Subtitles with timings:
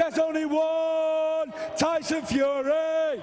[0.00, 3.20] There's only one Tyson Fury.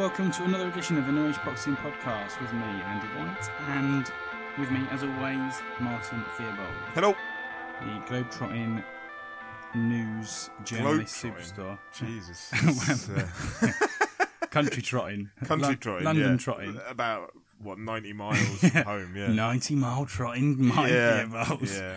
[0.00, 4.10] Welcome to another edition of the No Age Boxing Podcast with me, Andy White, and
[4.58, 7.14] with me, as always, Martin Theobald, Hello.
[7.82, 8.82] the globetrotting
[9.74, 11.78] news journalist superstar.
[11.92, 12.50] Jesus.
[13.62, 15.28] Uh, Country trotting.
[15.44, 16.04] country Lon- trotting.
[16.06, 16.36] London yeah.
[16.38, 16.80] trotting.
[16.88, 19.26] About, what, 90 miles from home, yeah.
[19.26, 21.26] 90 mile trotting, my yeah.
[21.26, 21.68] Theobald.
[21.70, 21.96] yeah.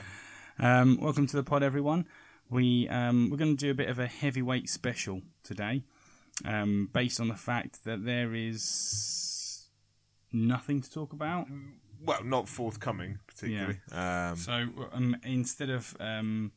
[0.59, 2.05] Um, welcome to the pod, everyone.
[2.49, 5.85] We um, we're going to do a bit of a heavyweight special today,
[6.45, 9.67] um, based on the fact that there is
[10.31, 11.47] nothing to talk about.
[12.03, 13.79] Well, not forthcoming, particularly.
[13.91, 16.51] Um, So um, instead of um,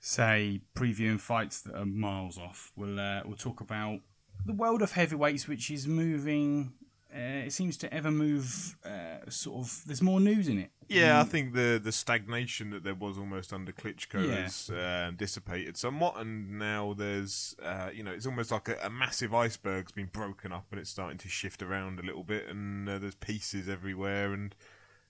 [0.00, 4.00] say previewing fights that are miles off, we'll uh, we'll talk about
[4.46, 6.72] the world of heavyweights, which is moving.
[7.14, 8.76] Uh, it seems to ever move.
[8.84, 9.82] Uh, sort of.
[9.86, 10.70] There's more news in it.
[10.88, 14.42] yeah, I think the the stagnation that there was almost under Klitschko Yeah.
[14.42, 18.90] has uh, dissipated somewhat, and now there's, uh, you know, it's almost like a, a
[18.90, 22.88] massive iceberg's been broken up and it's starting to shift around a little bit, and
[22.88, 24.54] uh, there's pieces everywhere and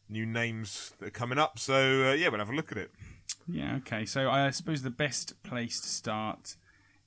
[0.09, 1.59] new names that are coming up.
[1.59, 2.91] So, uh, yeah, we'll have a look at it.
[3.49, 3.77] Yeah.
[3.77, 4.05] Okay.
[4.05, 6.57] So I suppose the best place to start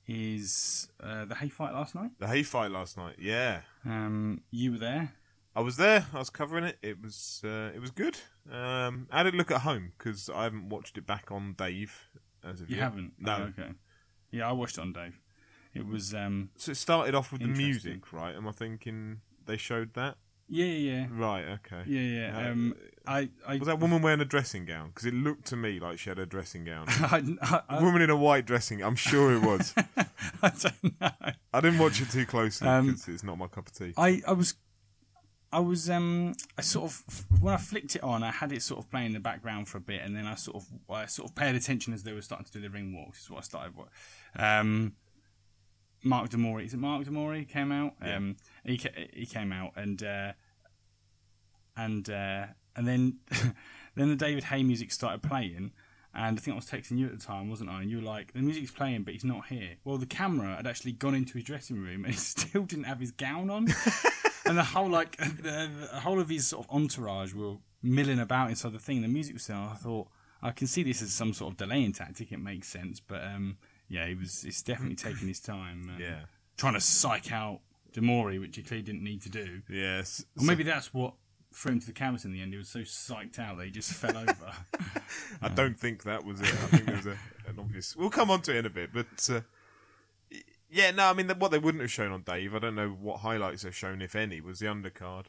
[0.08, 2.12] is uh, the Haye fight last night.
[2.20, 3.62] The Haye fight last night, yeah.
[3.88, 5.14] Um, you were there.
[5.56, 6.06] I was there.
[6.14, 6.78] I was covering it.
[6.84, 8.18] It was uh, it was good.
[8.52, 9.94] Um, how did it look at home?
[9.98, 12.10] Because I haven't watched it back on Dave
[12.44, 12.84] as of You yet.
[12.84, 13.14] haven't.
[13.20, 13.38] No.
[13.58, 13.72] Oh, okay.
[14.32, 15.20] Yeah, I watched it on Dave.
[15.74, 16.14] It was.
[16.14, 18.36] Um, So it started off with the music, right?
[18.36, 20.18] Am I thinking they showed that?
[20.50, 21.46] yeah, yeah, Right.
[21.46, 21.84] Okay.
[21.88, 22.40] yeah, yeah.
[22.42, 22.48] yeah.
[22.48, 22.76] Uh, Um,
[23.08, 24.90] I, I, Was that woman wearing a dressing gown?
[24.90, 26.86] Because it looked to me like she had a dressing gown.
[26.90, 28.84] I, I, A woman in a white dressing.
[28.84, 29.74] I'm sure it was.
[30.44, 31.12] I don't know.
[31.54, 33.94] I didn't watch it too closely Um, because it's not my cup of tea.
[33.98, 34.56] I, I was,
[35.52, 38.84] I was, um, I sort of when I flicked it on, I had it sort
[38.84, 41.30] of playing in the background for a bit, and then I sort of, I sort
[41.30, 43.22] of paid attention as they were starting to do the ring walks.
[43.22, 43.74] Is what I started.
[43.76, 43.88] What,
[44.36, 44.94] um,
[46.04, 47.94] Mark de Mori, is it Mark de Mori came out?
[48.02, 48.36] Um,
[48.66, 48.80] he
[49.14, 50.34] he came out and uh,
[51.78, 53.18] and uh, and then
[53.96, 55.72] then the David Haye music started playing.
[56.14, 57.82] And I think I was texting you at the time, wasn't I?
[57.82, 60.66] And you were like, "The music's playing, but he's not here." Well, the camera had
[60.66, 63.68] actually gone into his dressing room, and he still didn't have his gown on.
[64.46, 68.50] and the whole like the, the whole of his sort of entourage were milling about
[68.50, 69.02] inside the thing.
[69.02, 69.58] The music was still.
[69.58, 70.08] I thought
[70.42, 72.32] I can see this as some sort of delaying tactic.
[72.32, 73.58] It makes sense, but um,
[73.88, 74.44] yeah, he was.
[74.44, 75.92] It's definitely taking his time.
[75.96, 76.20] Uh, yeah.
[76.58, 77.60] trying to psych out
[77.94, 79.62] de Mori, which he clearly didn't need to do.
[79.70, 80.26] Yes.
[80.40, 81.14] Or maybe that's what
[81.58, 82.54] threw him to the canvas in the end.
[82.54, 84.52] He was so psyched out that he just fell over.
[85.42, 86.48] I don't think that was it.
[86.48, 87.96] I think there was a, an obvious.
[87.96, 89.42] We'll come on to it in a bit, but uh,
[90.70, 92.54] yeah, no, I mean what they wouldn't have shown on Dave.
[92.54, 95.26] I don't know what highlights they've shown, if any, was the undercard.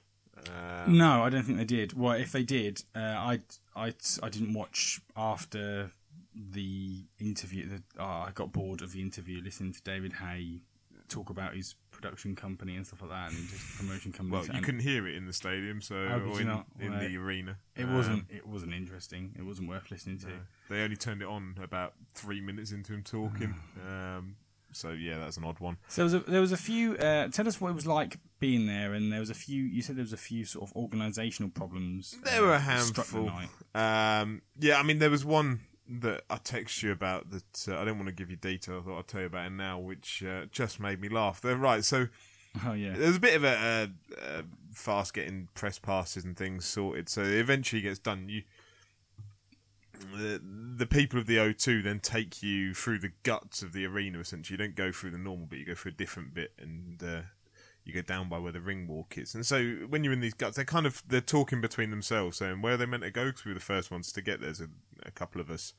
[0.47, 1.95] Uh, No, I don't think they did.
[1.95, 3.41] Well, if they did, uh, I,
[3.75, 5.93] I, I didn't watch after
[6.35, 7.69] the interview.
[7.69, 10.61] The, oh, I got bored of the interview listening to David Haye
[11.09, 14.47] talk about his production company and stuff like that, and just promotion company.
[14.49, 16.67] well, you couldn't hear it in the stadium, so Oh, or in, not?
[16.79, 17.59] in Well, the arena.
[17.77, 18.25] It Um, wasn't.
[18.31, 19.35] It wasn't interesting.
[19.39, 20.29] It wasn't worth listening to.
[20.71, 23.55] They only turned it on about three minutes into him talking.
[23.89, 24.37] um,
[24.73, 25.79] so yeah, that's an odd one.
[25.89, 26.97] So there was a, there was a few.
[26.97, 29.63] Uh, tell us what it was like being there, and there was a few.
[29.63, 32.17] You said there was a few sort of organisational problems.
[32.23, 33.25] There uh, were a the handful.
[33.75, 34.21] night.
[34.23, 37.79] Um, yeah, I mean, there was one that I texted you about that uh, I
[37.81, 38.79] didn't want to give you detail.
[38.79, 41.41] I thought I'd tell you about it now, which uh, just made me laugh.
[41.41, 41.85] They're right.
[41.85, 42.09] So
[42.67, 42.95] Oh yeah.
[42.97, 47.09] there's a bit of a, a, a fast getting press passes and things sorted.
[47.09, 48.29] So it eventually gets done.
[48.29, 48.43] You.
[50.17, 50.41] The,
[50.77, 54.21] the people of the O2 then take you through the guts of the arena.
[54.21, 57.03] Essentially, you don't go through the normal bit; you go through a different bit, and
[57.03, 57.21] uh,
[57.89, 59.35] you go down by where the ring walk is.
[59.35, 62.63] And so, when you're in these guts, they're kind of they're talking between themselves, saying
[62.63, 64.41] where are they meant to go because we were the first ones to get.
[64.41, 64.69] There's a,
[65.05, 65.75] a couple of us.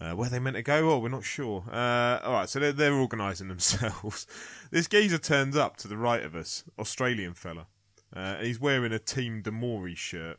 [0.00, 0.92] Uh, where they meant to go?
[0.92, 1.64] Oh, we're not sure.
[1.72, 4.28] Uh, all right, so they're, they're organising themselves.
[4.70, 7.66] this geezer turns up to the right of us, Australian fella.
[8.14, 10.38] Uh, he's wearing a Team de Mori shirt,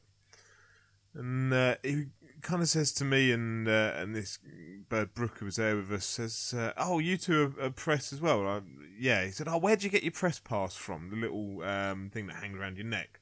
[1.14, 2.06] and uh, he
[2.42, 4.40] kind of says to me and uh, and this
[4.88, 8.22] Bird Brooker was there with us says, uh, "Oh, you two are, are press as
[8.22, 8.62] well." I,
[8.98, 11.10] yeah, he said, "Oh, where'd you get your press pass from?
[11.10, 13.20] The little um, thing that hangs around your neck."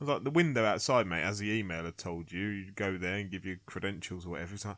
[0.00, 2.96] I was like, "The window outside, mate." As the email had told you, you go
[2.96, 4.52] there and give your credentials or whatever.
[4.52, 4.76] He's like,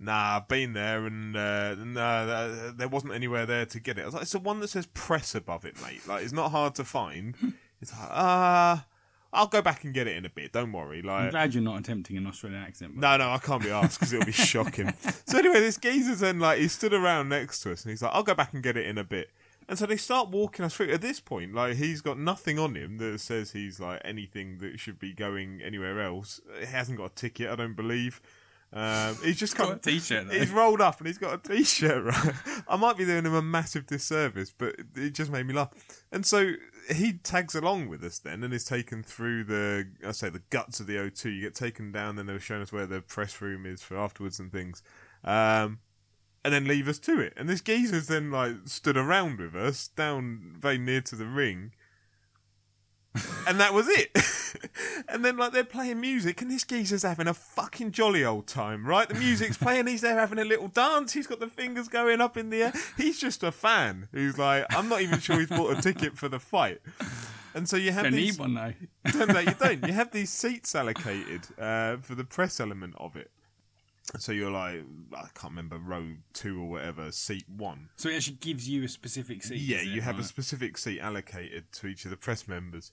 [0.00, 4.02] Nah, I've been there, and uh, no, th- there wasn't anywhere there to get it.
[4.02, 6.06] I was like, it's the one that says press above it, mate.
[6.06, 7.34] Like, it's not hard to find.
[7.80, 8.86] It's like, ah,
[9.32, 10.52] I'll go back and get it in a bit.
[10.52, 11.02] Don't worry.
[11.02, 12.96] Like, I'm glad you're not attempting an Australian accent.
[12.96, 14.92] No, no, I can't be asked because it'll be shocking.
[15.26, 18.12] So anyway, this geezer's then like he stood around next to us, and he's like,
[18.14, 19.30] "I'll go back and get it in a bit."
[19.68, 20.90] And so they start walking us through.
[20.92, 24.80] At this point, like he's got nothing on him that says he's like anything that
[24.80, 26.40] should be going anywhere else.
[26.58, 28.22] He hasn't got a ticket, I don't believe.
[28.70, 30.38] Um, he's just got come, a t-shirt, though.
[30.38, 32.04] He's rolled up and he's got a t-shirt.
[32.08, 32.34] Right,
[32.68, 35.70] I might be doing him a massive disservice, but it just made me laugh.
[36.12, 36.52] And so
[36.94, 40.80] he tags along with us then, and is taken through the I say the guts
[40.80, 41.24] of the O2.
[41.34, 43.96] You get taken down, then they were showing us where the press room is for
[43.96, 44.82] afterwards and things.
[45.24, 45.80] Um,
[46.44, 47.34] and then leave us to it.
[47.36, 51.72] And this geezer's then like stood around with us down very near to the ring.
[53.46, 54.10] And that was it.
[55.08, 58.86] and then like they're playing music and this geezer's having a fucking jolly old time,
[58.86, 59.08] right?
[59.08, 62.36] The music's playing, he's there having a little dance, he's got the fingers going up
[62.36, 62.72] in the air.
[62.96, 66.28] He's just a fan who's like, I'm not even sure he's bought a ticket for
[66.28, 66.80] the fight.
[67.54, 68.72] And so you have don't these need one though.
[69.10, 69.86] turns out you don't.
[69.86, 73.30] You have these seats allocated uh, for the press element of it.
[74.18, 77.90] So you're like, I can't remember row two or whatever, seat one.
[77.96, 79.60] So it actually gives you a specific seat.
[79.60, 79.88] Yeah, it?
[79.88, 82.90] you have a specific seat allocated to each of the press members,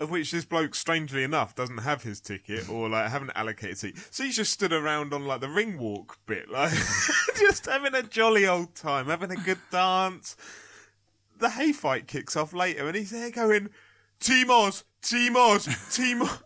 [0.00, 3.98] of which this bloke, strangely enough, doesn't have his ticket or like haven't allocated seat.
[4.10, 6.72] So he's just stood around on like the ring walk bit, like
[7.38, 10.36] just having a jolly old time, having a good dance.
[11.38, 13.70] The Haye fight kicks off later, and he's there going,
[14.20, 16.42] "Team Oz, "Timos, Timos, Timos."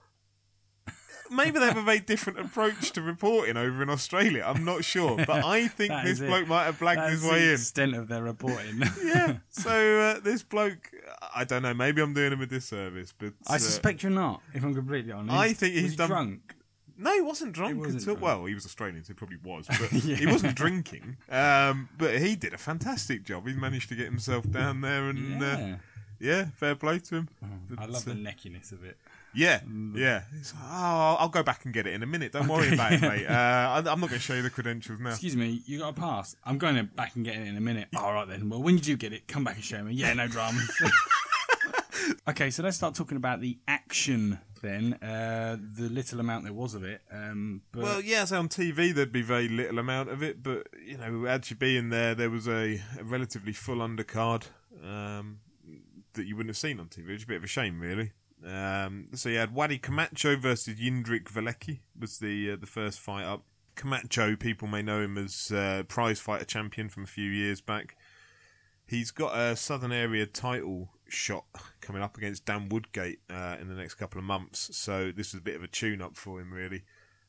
[1.31, 4.45] Maybe they have a very different approach to reporting over in Australia.
[4.47, 6.27] I'm not sure, but I think this is it.
[6.27, 8.83] bloke might have blagged That's his way in extent of their reporting.
[9.05, 9.37] yeah.
[9.51, 10.91] So uh, this bloke,
[11.35, 11.73] I don't know.
[11.75, 14.43] Maybe I'm doing him a disservice, but I uh, suspect you're not.
[14.53, 16.55] If I'm completely honest, I think he's Was done- drunk.
[16.99, 18.05] no, he wasn't drunk wasn't all.
[18.17, 18.21] drunk.
[18.21, 20.17] Well, he was Australian, so he probably was, but Yeah.
[20.17, 21.17] he wasn't drinking.
[21.31, 23.47] Um, but he did a fantastic job.
[23.49, 25.77] He managed to get himself down there, and yeah, uh,
[26.21, 26.45] Yeah.
[26.57, 27.29] fair play to him.
[27.43, 27.47] I
[27.77, 28.99] But, love the uh, neckiness of it.
[29.35, 29.61] Yeah,
[29.95, 30.23] yeah.
[30.37, 32.33] He's like, oh, I'll go back and get it in a minute.
[32.33, 33.27] Don't worry about it, mate.
[33.29, 35.11] Uh, I- I'm not going to show you the credentials now.
[35.11, 36.37] Excuse me, you got a pass.
[36.45, 37.89] I'm going to back and get it in a minute.
[37.97, 38.49] All right then.
[38.49, 39.27] Well, when did you get it?
[39.29, 39.95] Come back and show me.
[39.95, 40.71] Yeah, no dramas.
[42.29, 44.95] okay, so let's start talking about the action then.
[44.95, 47.01] Uh, the little amount there was of it.
[47.13, 50.69] Um, but Well, yeah, so on TV there'd be very little amount of it, but
[50.85, 54.47] you know, actually being there, there was a, a relatively full undercard
[54.83, 55.39] um,
[56.15, 57.09] that you wouldn't have seen on TV.
[57.09, 58.13] Which is a bit of a shame, really.
[58.47, 63.25] Um, so you had Wadi Camacho versus Jindrich Velecky was the uh, the first fight
[63.25, 63.45] up.
[63.75, 67.97] Camacho, people may know him as uh, prize fighter champion from a few years back.
[68.87, 71.45] He's got a Southern Area title shot
[71.81, 74.77] coming up against Dan Woodgate uh, in the next couple of months.
[74.77, 76.83] So this was a bit of a tune-up for him, really.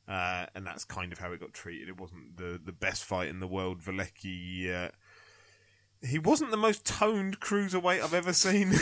[0.05, 1.87] Uh, and that's kind of how it got treated.
[1.87, 3.79] It wasn't the, the best fight in the world.
[3.79, 4.89] Valecki, uh,
[6.05, 8.69] he wasn't the most toned cruiserweight I've ever seen.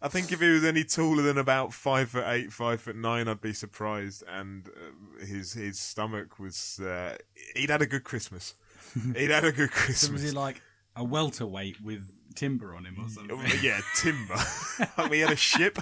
[0.00, 3.26] I think if he was any taller than about five foot eight, five foot nine,
[3.26, 4.22] I'd be surprised.
[4.28, 7.16] And uh, his his stomach was uh,
[7.56, 8.54] he'd had a good Christmas.
[9.16, 10.10] He'd had a good so Christmas.
[10.10, 10.62] was he like
[10.96, 13.38] a welterweight with timber on him or something?
[13.38, 14.36] Oh, yeah, timber.
[14.98, 15.78] like we had a ship.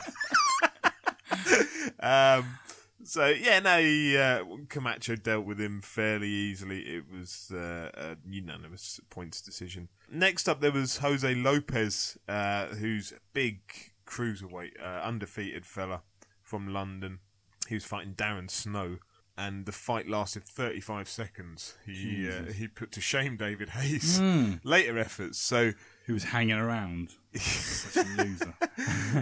[2.00, 2.58] um,
[3.06, 6.80] so yeah, no, he, uh, Camacho dealt with him fairly easily.
[6.80, 9.88] It was uh, a unanimous points decision.
[10.10, 13.60] Next up, there was Jose Lopez, uh, who's a big
[14.06, 16.02] cruiserweight, uh, undefeated fella
[16.42, 17.20] from London.
[17.68, 18.98] He was fighting Darren Snow.
[19.38, 21.76] And the fight lasted 35 seconds.
[21.84, 24.18] He uh, he put to shame David Haye's.
[24.64, 25.38] Later efforts.
[25.38, 25.72] So
[26.06, 27.14] Who was hanging around?
[27.34, 28.54] Such a loser.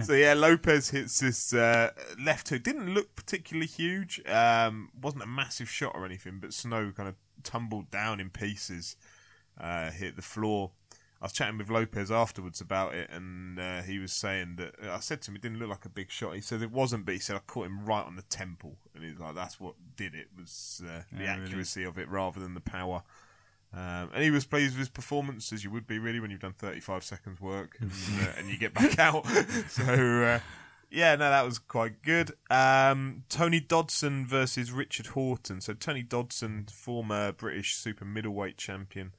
[0.03, 1.91] so yeah, Lopez hits this uh,
[2.23, 2.63] left hook.
[2.63, 4.21] Didn't look particularly huge.
[4.27, 8.95] Um, wasn't a massive shot or anything, but Snow kind of tumbled down in pieces,
[9.59, 10.71] uh, hit the floor.
[11.21, 14.99] I was chatting with Lopez afterwards about it, and uh, he was saying that I
[14.99, 16.35] said to him it didn't look like a big shot.
[16.35, 19.03] He said it wasn't, but he said I caught him right on the temple, and
[19.03, 21.45] he's like that's what did it was uh, the Yeah, really.
[21.47, 23.01] accuracy of it rather than the power.
[23.75, 26.39] Um, and he was pleased with his performance, as you would be really when you've
[26.39, 27.91] done 35 seconds work and,
[28.21, 29.27] uh, and you get back out.
[29.67, 30.39] so, uh,
[30.89, 32.31] yeah, no, that was quite good.
[32.49, 35.59] Um, Tony Dodson versus Richard Horton.
[35.59, 39.13] So, Tony Dodson, former British super middleweight champion,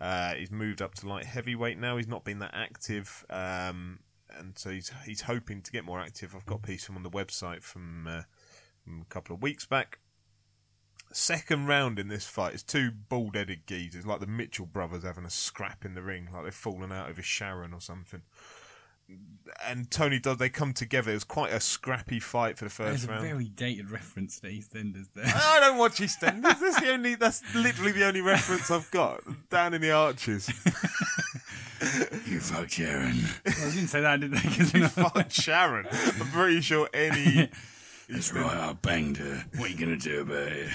[0.00, 1.96] uh, he's moved up to light heavyweight now.
[1.96, 4.00] He's not been that active, um,
[4.36, 6.34] and so he's he's hoping to get more active.
[6.34, 8.22] I've got a piece from on the website from, uh,
[8.82, 10.00] from a couple of weeks back
[11.16, 15.30] second round in this fight is two bald-headed geezers, like the Mitchell brothers having a
[15.30, 18.22] scrap in the ring, like they've fallen out over a Sharon or something.
[19.66, 20.38] and Tony does.
[20.38, 21.10] They come together.
[21.10, 23.22] It was quite a scrappy fight for the There's first a round.
[23.26, 25.24] very dated reference to EastEnders there.
[25.26, 26.42] I don't watch EastEnders.
[26.60, 27.14] That's the only.
[27.16, 29.20] That's literally the only reference I've got.
[29.50, 30.48] Down in the arches.
[32.26, 33.16] you fucked Sharon.
[33.44, 34.40] well, I didn't say that, did they?
[34.40, 35.86] 'Cause You fucked Sharon.
[35.90, 37.50] I'm pretty sure any.
[38.12, 39.44] That's right, I banged her.
[39.56, 40.68] What are you going to do about it?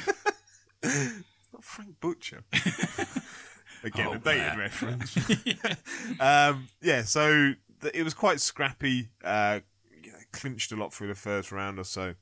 [1.54, 2.44] Not Frank Butcher.
[3.84, 4.58] Again, Oh, a dated Matt.
[4.58, 5.18] reference.
[6.20, 9.10] um, yeah, so th- it was quite scrappy.
[9.24, 9.60] Uh,
[10.04, 12.16] you know, clinched a lot through the first round or so,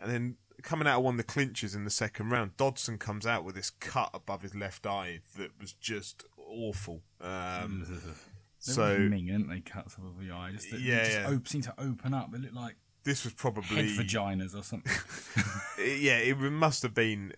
[0.00, 3.26] and then coming out of one of the clinches in the second round, Dodson comes
[3.26, 7.02] out with this cut above his left eye that was just awful.
[7.20, 7.84] Um,
[8.60, 9.60] so ming, aren't they?
[9.60, 10.52] Cuts above the eye.
[10.52, 11.34] Just, they Yeah, just yeah.
[11.34, 12.30] Op- seem to open up.
[12.32, 14.92] They look like this was head probably vaginas or something.
[15.78, 17.32] yeah, it must have been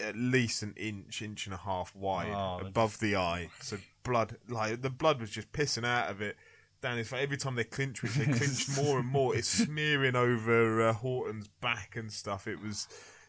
[0.00, 3.48] at least an inch, inch and a half wide Oh, above the eye.
[3.60, 6.36] So blood, like the blood was just pissing out of it
[6.80, 7.22] down his face.
[7.22, 11.48] Every time they clinch, which they clinch more and more, it's smearing over uh, Horton's
[11.60, 12.46] back and stuff.
[12.46, 12.88] It was,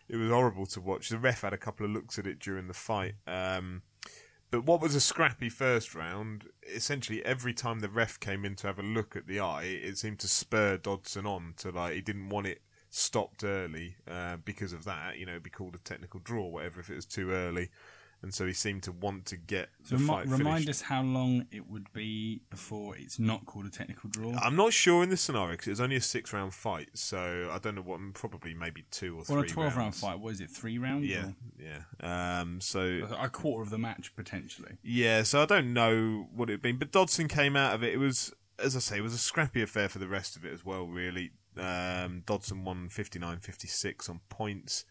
[0.10, 1.10] it was horrible to watch.
[1.10, 3.14] The ref had a couple of looks at it during the fight.
[3.28, 3.84] Um,
[4.54, 8.68] but what was a scrappy first round, essentially every time the ref came in to
[8.68, 12.02] have a look at the eye, it seemed to spur Dodson on to like he
[12.02, 15.18] didn't want it stopped early uh, because of that.
[15.18, 17.72] You know, it'd be called a technical draw, whatever, if it was too early.
[18.24, 20.70] And so he seemed to want to get So the fight remind finished.
[20.70, 24.34] us how long it would be before it's not called a technical draw.
[24.42, 27.50] I'm not sure in this scenario because it was only a six round fight, so
[27.54, 28.00] I don't know what.
[28.14, 29.36] Probably maybe two or three.
[29.36, 30.00] or a 12 round rounds.
[30.00, 30.20] fight.
[30.20, 30.50] What is it?
[30.50, 31.06] Three rounds?
[31.06, 32.40] Yeah, yeah.
[32.42, 34.78] Um, so A quarter of the match, potentially.
[34.82, 37.94] Yeah, so I don't know what it'd been, but Dodson came out of it.
[37.94, 40.54] It was, as I say, it was a scrappy affair for the rest of it
[40.54, 41.32] as well, really.
[41.58, 44.86] Um, Dodson won 59 56 on points.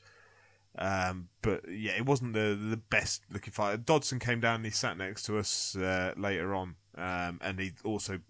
[0.79, 3.85] Um, but yeah, it wasn't the the best looking fight.
[3.85, 7.73] Dodson came down and he sat next to us uh, later on, um, and he
[7.85, 8.21] also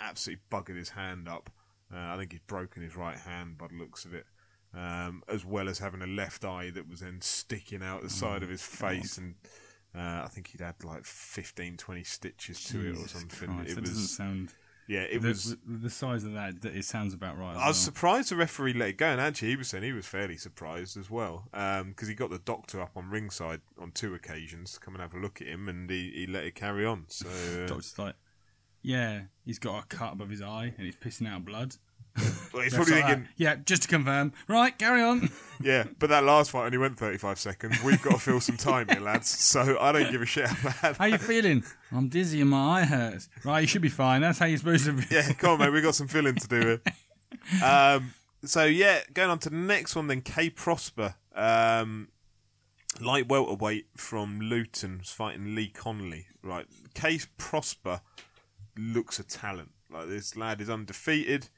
[0.00, 1.50] absolutely buggered his hand up.
[1.94, 4.26] Uh, I think he's broken his right hand by the looks of it,
[4.74, 8.42] um, as well as having a left eye that was then sticking out the side
[8.42, 9.34] of his face, and
[9.94, 13.48] uh, I think he'd had like 15, 20 stitches to it or something.
[13.48, 14.54] Christ, it that doesn't sound.
[14.86, 15.56] Yeah, it the, was.
[15.66, 16.64] the size of that.
[16.64, 17.50] It sounds about right.
[17.50, 17.74] I was well.
[17.74, 20.96] surprised the referee let it go, and actually, he was saying he was fairly surprised
[20.96, 24.94] as well because he got the doctor up on ringside on two occasions to come
[24.94, 27.04] and have a look at him, and he, he let it carry on.
[27.08, 27.28] So
[27.64, 28.14] uh, Doctor's like,
[28.82, 31.76] yeah, he's got a cut above his eye and he's pissing out blood.
[32.52, 34.32] Well, he's probably like, thinking, yeah, just to confirm.
[34.46, 35.30] Right, carry on.
[35.62, 37.82] yeah, but that last fight only went 35 seconds.
[37.82, 39.28] We've got to fill some time here, lads.
[39.28, 40.48] So I don't give a shit
[40.82, 40.96] that.
[40.98, 41.64] How you feeling?
[41.90, 43.28] I'm dizzy and my eye hurts.
[43.44, 44.20] Right, you should be fine.
[44.20, 45.04] That's how you're supposed to be.
[45.10, 45.70] yeah, come on, mate.
[45.70, 46.80] We've got some filling to do here.
[47.64, 48.12] Um,
[48.44, 50.20] so, yeah, going on to the next one then.
[50.20, 52.08] Kay Prosper, um,
[53.00, 56.26] light welterweight from Luton, fighting Lee Connolly.
[56.42, 56.66] Right.
[56.94, 58.02] Kay Prosper
[58.76, 59.70] looks a talent.
[59.90, 61.48] Like, this lad is undefeated.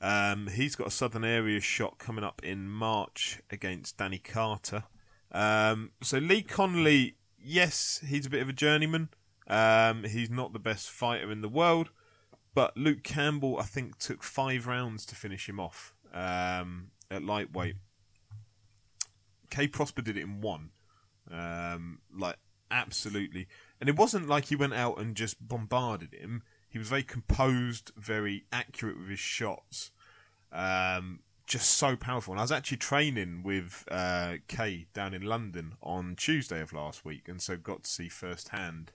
[0.00, 4.84] Um, he's got a Southern Area shot coming up in March against Danny Carter.
[5.32, 9.08] Um, so Lee Connolly, yes, he's a bit of a journeyman.
[9.46, 11.90] Um, he's not the best fighter in the world,
[12.54, 17.76] but Luke Campbell, I think, took five rounds to finish him off um, at lightweight.
[19.50, 20.70] Kay Prosper did it in one,
[21.30, 22.36] um, like
[22.70, 23.46] absolutely,
[23.80, 26.42] and it wasn't like he went out and just bombarded him.
[26.76, 29.92] He was very composed, very accurate with his shots,
[30.52, 32.34] um, just so powerful.
[32.34, 37.02] And I was actually training with uh, Kay down in London on Tuesday of last
[37.02, 38.92] week, and so got to see firsthand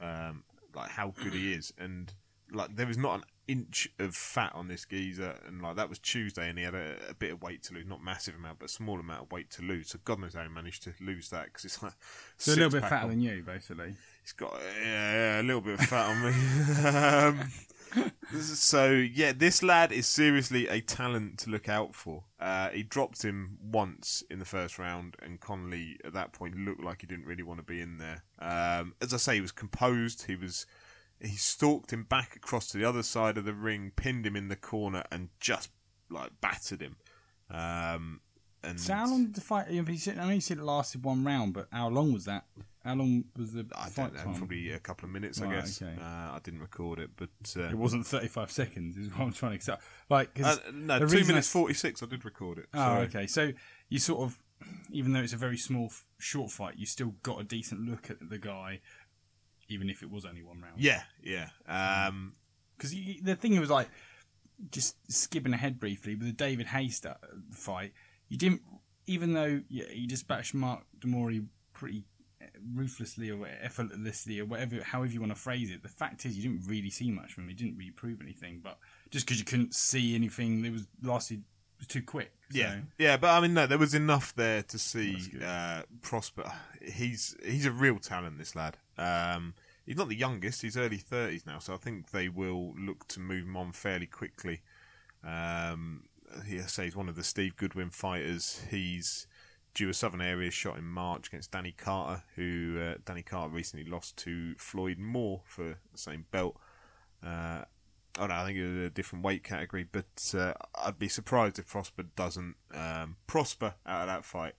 [0.00, 1.74] um, like how good he is.
[1.76, 2.10] And
[2.50, 5.98] like there was not an inch of fat on this geezer, and like that was
[5.98, 8.70] Tuesday, and he had a, a bit of weight to lose, not massive amount, but
[8.70, 9.90] a small amount of weight to lose.
[9.90, 11.92] So God knows how he managed to lose that because it's like
[12.38, 13.92] So a little bit fatter on- than you, basically.
[14.22, 17.40] He's got yeah, a little bit of fat on me.
[17.40, 17.50] um,
[18.40, 22.24] so yeah, this lad is seriously a talent to look out for.
[22.38, 26.82] Uh, he dropped him once in the first round, and Connolly at that point looked
[26.82, 28.22] like he didn't really want to be in there.
[28.38, 30.26] Um, as I say, he was composed.
[30.26, 30.66] He was
[31.20, 34.48] he stalked him back across to the other side of the ring, pinned him in
[34.48, 35.70] the corner, and just
[36.08, 36.96] like battered him.
[37.50, 38.20] Um,
[38.62, 39.66] and So how long did the fight?
[39.68, 42.44] if you I you said it lasted one round, but how long was that?
[42.84, 44.34] How long was the I fight don't know, time?
[44.36, 45.82] probably a couple of minutes, I Right, guess.
[45.82, 45.94] okay.
[46.00, 49.52] Uh, I didn't record it, but uh, It wasn't 35 seconds, is what I'm trying
[49.52, 49.82] to accept.
[50.08, 52.02] Like, 'cause Uh, no, the two reason minutes I- forty six.
[52.02, 52.68] I did record it.
[52.72, 53.06] Oh, Sorry.
[53.06, 53.26] okay.
[53.26, 53.52] So
[53.90, 54.42] you sort of,
[54.90, 58.08] even though it's a very small, f- short fight, you still got a decent look
[58.10, 58.80] at the guy,
[59.68, 60.80] even if it was only one round.
[60.80, 61.50] Yeah, yeah.
[61.66, 62.34] Um,
[62.78, 63.90] Because the thing was like,
[64.70, 67.10] just skipping ahead briefly, with the David stu-
[67.52, 67.92] fight,
[68.30, 68.62] you didn't,
[69.06, 71.42] even though yeah, he dispatched Mark de Mori
[71.74, 72.04] pretty
[72.74, 75.82] ruthlessly or effortlessly or whatever, however you want to phrase it.
[75.82, 77.50] The fact is, you didn't really see much from him.
[77.50, 78.60] He didn't really prove anything.
[78.62, 78.78] But
[79.10, 81.42] just because you couldn't see anything, it was lasted
[81.80, 82.32] was too quick.
[82.50, 82.58] So.
[82.58, 86.52] Yeah, yeah, but I mean, no, there was enough there to see uh, Prosper.
[86.80, 88.76] He's he's a real talent, this lad.
[88.96, 89.54] Um,
[89.86, 93.20] he's not the youngest; he's early thirties now, so I think they will look to
[93.20, 94.60] move him on fairly quickly.
[95.24, 96.04] Um,
[96.46, 98.62] he say he's one of the Steve Goodwin fighters.
[98.70, 99.26] He's
[99.74, 103.88] due a Southern Area shot in March against Danny Carter, who uh, Danny Carter recently
[103.90, 106.56] lost to Floyd Moore for the same belt.
[107.24, 107.62] Uh,
[108.18, 110.52] Oh no, I think it was a different weight category, but uh,
[110.84, 114.54] I'd be surprised if Prosper doesn't um, prosper out of that fight.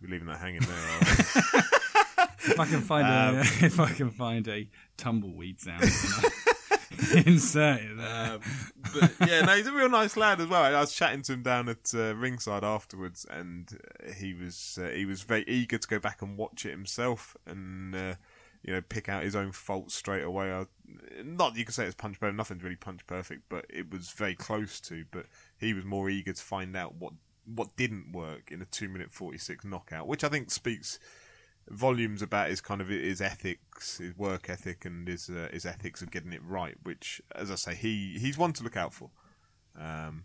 [0.00, 0.74] We're leaving that hanging there.
[0.74, 1.08] aren't
[1.54, 1.60] we?
[2.44, 5.82] If I can find Um, a if I can find a tumbleweed sound,
[6.98, 7.26] it
[8.00, 8.40] um,
[8.92, 10.62] but yeah, no, he's a real nice lad as well.
[10.62, 14.88] I was chatting to him down at uh, ringside afterwards, and uh, he was uh,
[14.88, 18.14] he was very eager to go back and watch it himself, and uh,
[18.62, 20.52] you know pick out his own faults straight away.
[20.52, 20.66] I,
[21.24, 22.36] not you could say it's punch perfect.
[22.36, 25.04] Nothing's really punch perfect, but it was very close to.
[25.10, 25.26] But
[25.58, 27.12] he was more eager to find out what
[27.44, 30.98] what didn't work in a two minute forty six knockout, which I think speaks
[31.70, 36.02] volumes about his kind of his ethics, his work ethic, and his uh, his ethics
[36.02, 36.76] of getting it right.
[36.82, 39.10] Which, as I say, he he's one to look out for.
[39.78, 40.24] Um,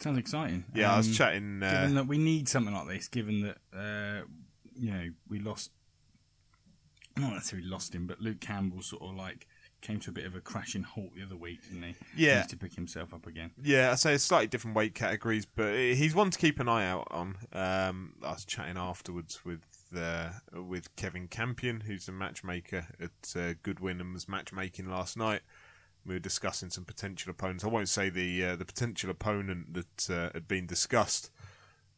[0.00, 0.64] Sounds exciting.
[0.74, 1.60] yeah, I was Um, chatting.
[1.60, 4.26] Given Uh, that we need something like this, given that uh,
[4.74, 5.70] you know we lost,
[7.16, 9.46] not necessarily lost him, but Luke Campbell sort of like
[9.80, 11.94] came to a bit of a crashing halt the other week, didn't he?
[12.16, 12.36] He Yeah.
[12.38, 13.50] needs to pick himself up again.
[13.62, 16.86] yeah, I say it's slightly different weight categories, but he's one to keep an eye
[16.86, 17.36] out on.
[17.52, 19.60] Um, I was chatting afterwards with
[19.96, 25.42] uh, with Kevin Campion, who's a matchmaker at uh, Goodwin and was matchmaking last night.
[26.06, 27.64] We were discussing some potential opponents.
[27.64, 31.30] I won't say the uh, the potential opponent that uh, had been discussed.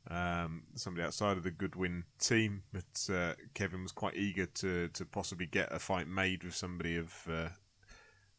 [0.09, 5.05] Um, somebody outside of the Goodwin team, but uh, Kevin was quite eager to to
[5.05, 7.49] possibly get a fight made with somebody of uh,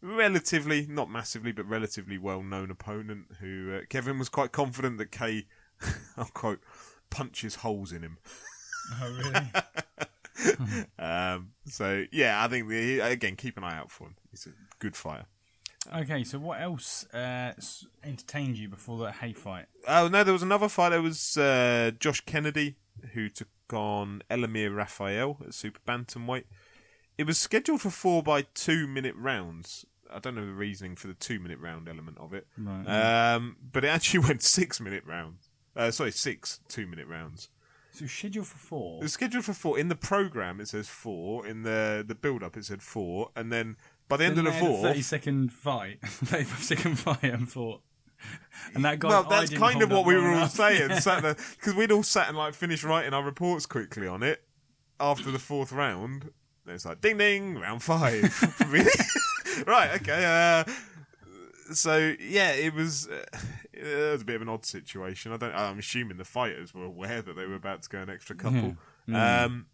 [0.02, 3.26] relatively, not massively, but relatively well known opponent.
[3.42, 5.48] Who uh, Kevin was quite confident that Kay,
[6.18, 6.62] I'll quote,
[7.10, 8.18] punches holes in him.
[9.02, 9.52] Oh really?
[11.00, 14.16] Um, so yeah, I think the, again keep an eye out for him.
[14.32, 15.26] He's a good fighter.
[15.96, 17.54] okay, so what else uh,
[18.04, 19.66] entertained you before that Haye fight?
[19.88, 20.90] Oh no, there was another fight.
[20.90, 22.76] There was uh, Josh Kennedy
[23.14, 26.46] who took on Elamir Raphael at super bantamweight.
[27.18, 29.86] It was scheduled for four by two minute rounds.
[30.14, 33.34] I don't know the reasoning for the two minute round element of it, Right.
[33.34, 35.50] um, but it actually went six minute rounds.
[35.76, 37.50] Uh, sorry, six two minute rounds.
[38.00, 39.00] So scheduled for four.
[39.00, 39.80] It was scheduled for four.
[39.80, 41.46] In the program, it says four.
[41.46, 44.52] In the the build up, it said four, and then by the end of the
[44.52, 47.82] Then they had a fourth, thirty second fight, thirty second fight, and four.
[48.74, 49.10] And that guy.
[49.10, 50.90] well, that's kind of what we were all saying.
[51.06, 51.34] Yeah.
[51.56, 54.44] Because we'd all sat and like finished writing our reports quickly on it
[55.00, 56.32] after the fourth round.
[56.66, 58.24] And it's like ding ding, round five.
[58.68, 58.92] really?
[59.68, 60.02] right?
[60.02, 60.26] Okay.
[60.26, 60.72] Uh,
[61.74, 63.08] so yeah, it was.
[63.08, 63.24] Uh,
[63.80, 65.32] it was a bit of an odd situation.
[65.32, 65.54] I don't.
[65.54, 68.76] I'm assuming the fighters were aware that they were about to go an extra couple.
[69.14, 69.68] Um,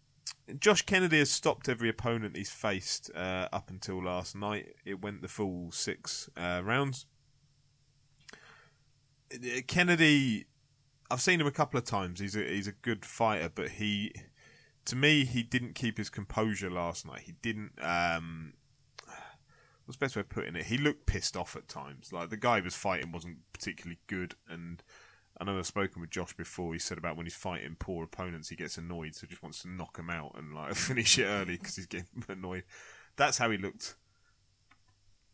[0.58, 4.74] Josh Kennedy has stopped every opponent he's faced uh, up until last night.
[4.84, 7.06] It went the full six uh, rounds.
[9.32, 10.46] Uh, Kennedy,
[11.10, 12.20] I've seen him a couple of times.
[12.20, 14.12] He's a he's a good fighter, but he,
[14.84, 17.20] to me, he didn't keep his composure last night.
[17.20, 17.72] He didn't.
[17.80, 18.54] Um,
[19.84, 20.66] what's the best way of putting it?
[20.66, 22.12] He looked pissed off at times.
[22.12, 24.82] Like the guy he was fighting wasn't particularly good, and
[25.38, 26.72] I know I've spoken with Josh before.
[26.72, 29.68] He said about when he's fighting poor opponents, he gets annoyed, so just wants to
[29.68, 32.64] knock him out and like finish it early because he's getting annoyed.
[33.16, 33.96] That's how he looked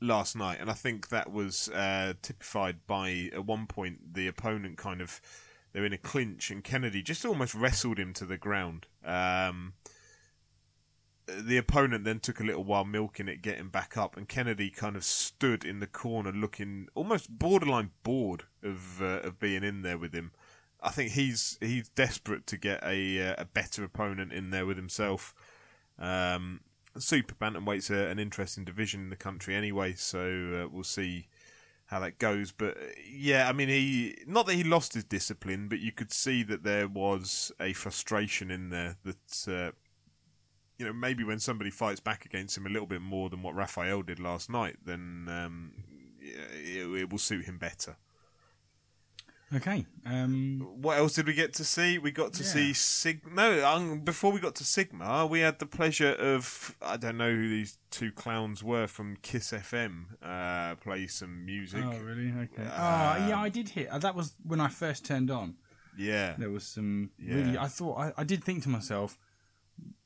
[0.01, 4.79] last night, and I think that was uh, typified by at one point the opponent
[4.79, 5.21] kind of
[5.73, 8.87] they're in a clinch, and Kennedy just almost wrestled him to the ground.
[9.05, 9.75] Um,
[11.39, 14.97] the opponent then took a little while milking it, getting back up, and Kennedy kind
[14.97, 19.99] of stood in the corner, looking almost borderline bored of uh, of being in there
[19.99, 20.33] with him.
[20.83, 24.77] I think he's he's desperate to get a uh, a better opponent in there with
[24.77, 25.35] himself.
[25.99, 26.61] Um,
[26.99, 31.29] super bantamweight's a, an interesting division in the country anyway, so uh, we'll see
[31.87, 32.53] how that goes.
[32.53, 36.13] But uh, yeah, I mean, he not that he lost his discipline, but you could
[36.13, 39.75] see that there was a frustration in there that.
[40.81, 43.55] You know, maybe when somebody fights back against him a little bit more than what
[43.55, 45.73] Raphael did last night, then um,
[46.21, 47.97] it, it will suit him better.
[49.55, 49.85] Okay.
[50.07, 51.99] Um, What else did we get to see?
[51.99, 52.49] We got to Yeah.
[52.49, 53.21] see Sig.
[53.31, 57.35] No, um, before we got to Sigma, we had the pleasure of I don't know
[57.35, 61.83] who these two clowns were from Kiss FM uh, play some music.
[61.85, 62.31] oh, really?
[62.31, 62.63] Okay.
[62.65, 63.89] Uh, oh, yeah, I did hear.
[63.91, 65.57] Uh, that was when I first turned on.
[65.99, 66.37] Yeah.
[66.39, 67.35] There was some Yeah.
[67.35, 67.59] really.
[67.59, 69.19] I thought I, I did think to myself,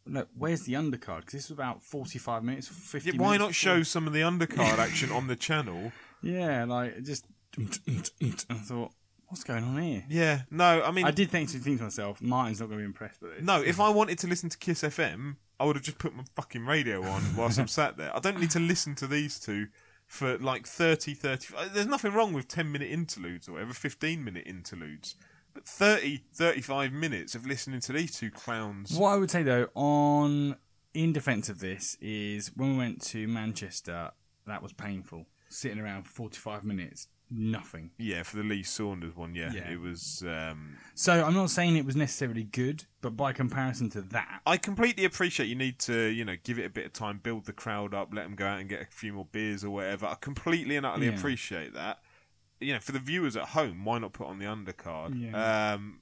[0.06, 1.20] look, where's the undercard?
[1.20, 3.10] Because this was about forty-five minutes, fifty.
[3.10, 5.92] Yeah, why minutes not before- show some of the undercard action on the channel?
[6.22, 7.26] Yeah, like just.
[7.58, 8.90] I thought,
[9.28, 10.04] what's going on here?
[10.08, 12.82] Yeah, no, I mean, I did think to think to myself, Martin's not going to
[12.82, 13.44] be impressed with this.
[13.44, 13.62] no.
[13.62, 16.66] If I wanted to listen to Kiss FM, I would have just put my fucking
[16.66, 18.14] radio on whilst I'm sat there.
[18.14, 19.68] I don't need to listen to these two
[20.06, 21.54] for like 30, 30.
[21.56, 25.14] uh, There's nothing wrong with 10 minute interludes or whatever, 15 minute interludes.
[25.54, 28.92] But 30, 35 minutes of listening to these two clowns.
[28.98, 30.56] What I would say though, on
[30.92, 34.10] in defence of this, is when we went to Manchester,
[34.46, 35.26] that was painful.
[35.48, 37.90] Sitting around for forty-five minutes, nothing.
[37.98, 39.70] Yeah, for the Lee Saunders one, yeah, Yeah.
[39.70, 40.24] it was.
[40.26, 44.56] Um, So I'm not saying it was necessarily good, but by comparison to that, I
[44.56, 47.52] completely appreciate you need to, you know, give it a bit of time, build the
[47.52, 50.06] crowd up, let them go out and get a few more beers or whatever.
[50.06, 51.14] I completely and utterly Yeah.
[51.16, 52.00] appreciate that.
[52.60, 55.20] You know, for the viewers at home, why not put on the undercard?
[55.20, 55.74] Yeah.
[55.74, 56.00] Um,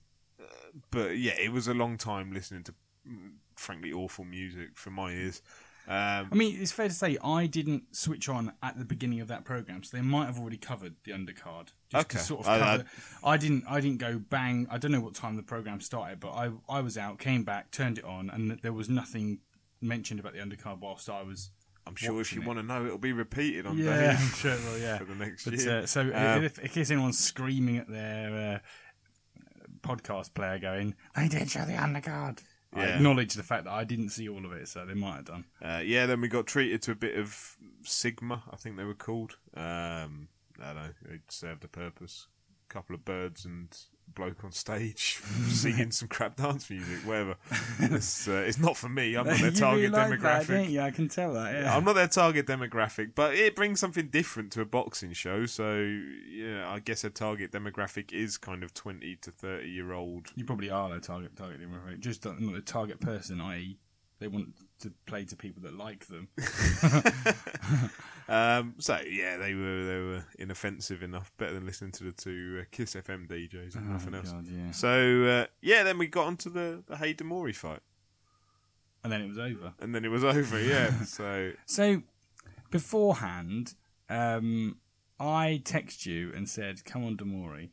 [0.91, 2.75] but yeah, it was a long time listening to,
[3.57, 5.43] frankly, awful music for my ears.
[5.89, 9.27] Um, I mean, it's fair to say I didn't switch on at the beginning of
[9.29, 11.71] that program, so they might have already covered the undercard.
[11.91, 12.19] Just Okay.
[12.19, 12.85] to sort of I- cover.
[13.25, 13.65] I, didn't.
[13.69, 14.69] I didn't go bang.
[14.71, 17.73] I don't know what time the program started, but I I was out, came back,
[17.73, 19.41] turned it on, and there was nothing
[19.81, 21.51] mentioned about the undercard whilst I was.
[21.87, 22.47] I'm sure if you it.
[22.47, 24.57] want to know, it'll be repeated on Yeah, Dave I'm sure.
[24.65, 24.99] Well, yeah.
[24.99, 25.79] for the next But, year.
[25.81, 28.59] uh, so Um, if, in case anyone's screaming at their uh,
[29.83, 32.39] podcast player, going, "They did show the undercard."
[32.75, 32.97] I Yeah.
[32.97, 35.45] acknowledge the fact that I didn't see all of it, so they might have done.
[35.61, 38.95] Uh, yeah, then we got treated to a bit of Sigma, I think they were
[38.95, 39.37] called.
[39.55, 40.29] Um,
[40.61, 42.29] I don't know, it served a purpose.
[42.71, 43.77] A couple of birds and
[44.15, 47.37] bloke on stage singing some crap dance music, whatever.
[47.81, 50.75] It's, uh, it's not for me, I'm not their target really like demographic.
[50.75, 50.85] That?
[50.85, 51.53] I can tell that.
[51.55, 51.77] Yeah.
[51.77, 55.47] I'm not their target demographic, but it brings something different to a boxing show.
[55.47, 60.29] So, yeah, I guess a target demographic is kind of 20 to 30 year old.
[60.37, 63.41] You probably are their target target demographic, just not not the target person.
[63.41, 63.79] I.e.,
[64.19, 66.29] they want to play to people that like them.
[68.29, 72.61] Um, so yeah, they were they were inoffensive enough, better than listening to the two
[72.63, 74.29] uh, Kiss FM DJs and nothing else.
[74.31, 74.71] Oh, God, yeah.
[74.71, 77.81] So uh, yeah, then we got onto the the Haye Demori fight,
[79.03, 79.75] And then it was over.
[79.81, 80.59] and then it was over.
[80.63, 82.03] Yeah, so So
[82.71, 83.75] beforehand,
[84.09, 84.77] um,
[85.19, 87.73] I text you and said, "Come on, de Mori,"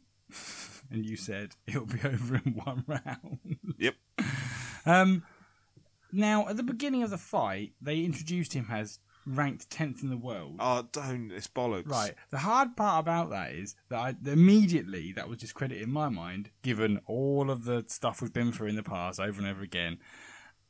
[0.91, 3.39] and you said it'll be over in one round.
[3.77, 3.95] yep,
[4.85, 5.23] Um,
[6.11, 10.17] now, at the beginning of the fight, they introduced him as ranked tenth in the
[10.17, 10.55] world.
[10.59, 11.87] oh don't it's bollocks.
[11.89, 12.15] Right.
[12.31, 16.49] The hard part about that is that I, immediately that was discredited in my mind,
[16.63, 19.99] given all of the stuff we've been through in the past over and over again,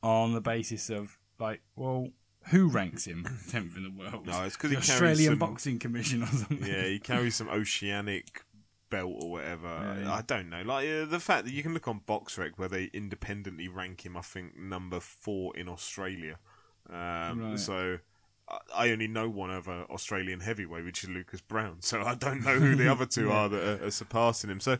[0.04, 2.10] on the basis of like, well,
[2.50, 4.26] who ranks him tenth in the world?
[4.26, 6.64] No, it's 'cause the he carries Australian some- Boxing Commission or something.
[6.66, 8.44] Yeah, he carries some oceanic
[8.90, 9.98] belt or whatever.
[10.02, 10.14] Yeah.
[10.14, 10.62] I don't know.
[10.64, 14.16] Like uh, the fact that you can look on BoxRec where they independently rank him.
[14.18, 16.38] I think number four in Australia.
[16.90, 17.60] Um, Right.
[17.60, 18.00] So.
[18.74, 21.82] I- only know one other Australian heavyweight, which is Lucas Browne.
[21.82, 24.60] So I don't know who the other two are that are, are surpassing him.
[24.60, 24.80] So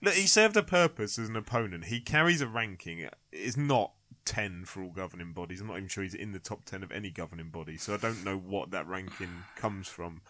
[0.00, 1.84] look, he served a purpose as an opponent.
[1.84, 3.06] He carries a ranking.
[3.30, 3.92] It's not
[4.24, 5.60] ten for all governing bodies.
[5.60, 7.76] I'm not even sure he's in the top ten of any governing body.
[7.76, 10.22] So I don't know what that ranking comes from.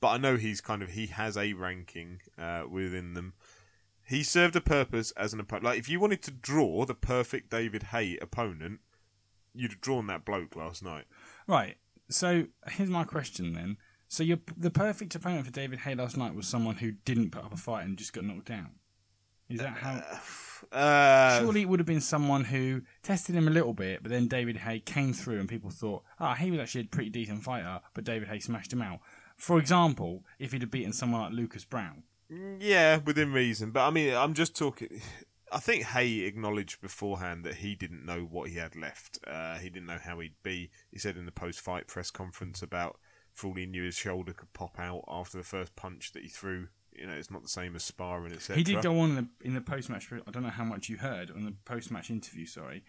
[0.00, 3.34] But I know he's kind of he has a ranking uh, within them.
[4.06, 5.64] He served a purpose as an opponent.
[5.64, 8.80] Like if you wanted to draw the perfect David Haye opponent,
[9.54, 11.04] you'd have drawn that bloke last night.
[11.46, 11.76] Right.
[12.08, 13.76] So here's my question then.
[14.08, 17.44] So you the perfect opponent for David Haye last night was someone who didn't put
[17.44, 18.70] up a fight and just got knocked down.
[19.50, 20.02] Is that how?
[20.72, 24.26] Uh, Surely it would have been someone who tested him a little bit, but then
[24.26, 27.80] David Haye came through and people thought, ah, he was actually a pretty decent fighter,
[27.94, 29.00] but David Haye smashed him out.
[29.38, 32.02] For example, if he'd have beaten someone like Lucas Browne.
[32.28, 33.70] Yeah, within reason.
[33.70, 35.00] But I mean, I'm just talking.
[35.50, 39.18] I think Haye acknowledged beforehand that he didn't know what he had left.
[39.26, 40.68] Uh, he didn't know how he'd be.
[40.92, 42.98] He said in the post-fight press conference about,
[43.32, 46.28] for all he knew, his shoulder could pop out after the first punch that he
[46.28, 46.68] threw.
[46.92, 48.56] You know, it's not the same as sparring, etc.
[48.56, 50.12] He did go on in the, in the post match.
[50.12, 52.44] I don't know how much you heard on the post match interview.
[52.44, 52.84] Sorry,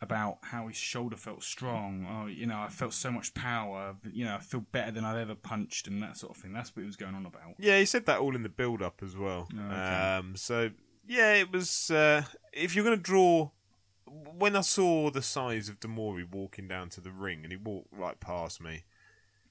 [0.00, 2.06] about how his shoulder felt strong.
[2.08, 3.96] Oh, you know, I felt so much power.
[4.10, 6.52] You know, I feel better than I've ever punched, and that sort of thing.
[6.52, 7.54] That's what he was going on about.
[7.58, 9.48] Yeah, he said that all in the build-up as well.
[9.52, 10.16] Oh, okay.
[10.18, 10.70] Um, so
[11.06, 11.90] yeah, it was.
[11.90, 13.50] Uh, if you're going to draw,
[14.06, 17.56] when I saw the size of de Mori walking down to the ring, and he
[17.56, 18.84] walked right past me,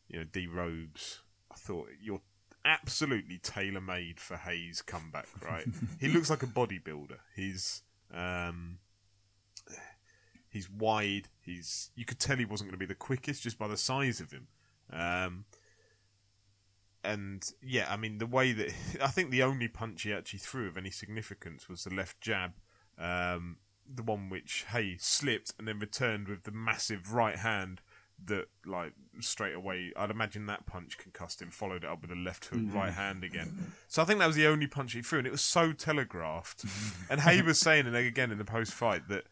[0.07, 1.19] you know, derobes,
[1.51, 2.21] I thought you're
[2.63, 5.27] absolutely tailor-made for Haye's comeback.
[5.43, 5.65] Right?
[5.99, 7.17] he looks like a bodybuilder.
[7.35, 7.81] He's.
[8.13, 8.79] Um,
[10.49, 11.29] He's wide.
[11.41, 14.19] He's you could tell he wasn't going to be the quickest just by the size
[14.19, 14.47] of him.
[14.91, 15.45] Um,
[17.03, 20.67] and yeah, I mean the way that I think the only punch he actually threw
[20.67, 22.53] of any significance was the left jab,
[22.97, 23.57] um,
[23.87, 27.81] the one which Haye slipped and then returned with the massive right hand
[28.25, 32.15] that like straight away I'd imagine that punch concussed him, followed it up with a
[32.15, 33.73] left hook right hand again.
[33.87, 36.65] So I think that was the only punch he threw, and it was so telegraphed.
[37.09, 39.25] and Haye was saying, and again in the post fight that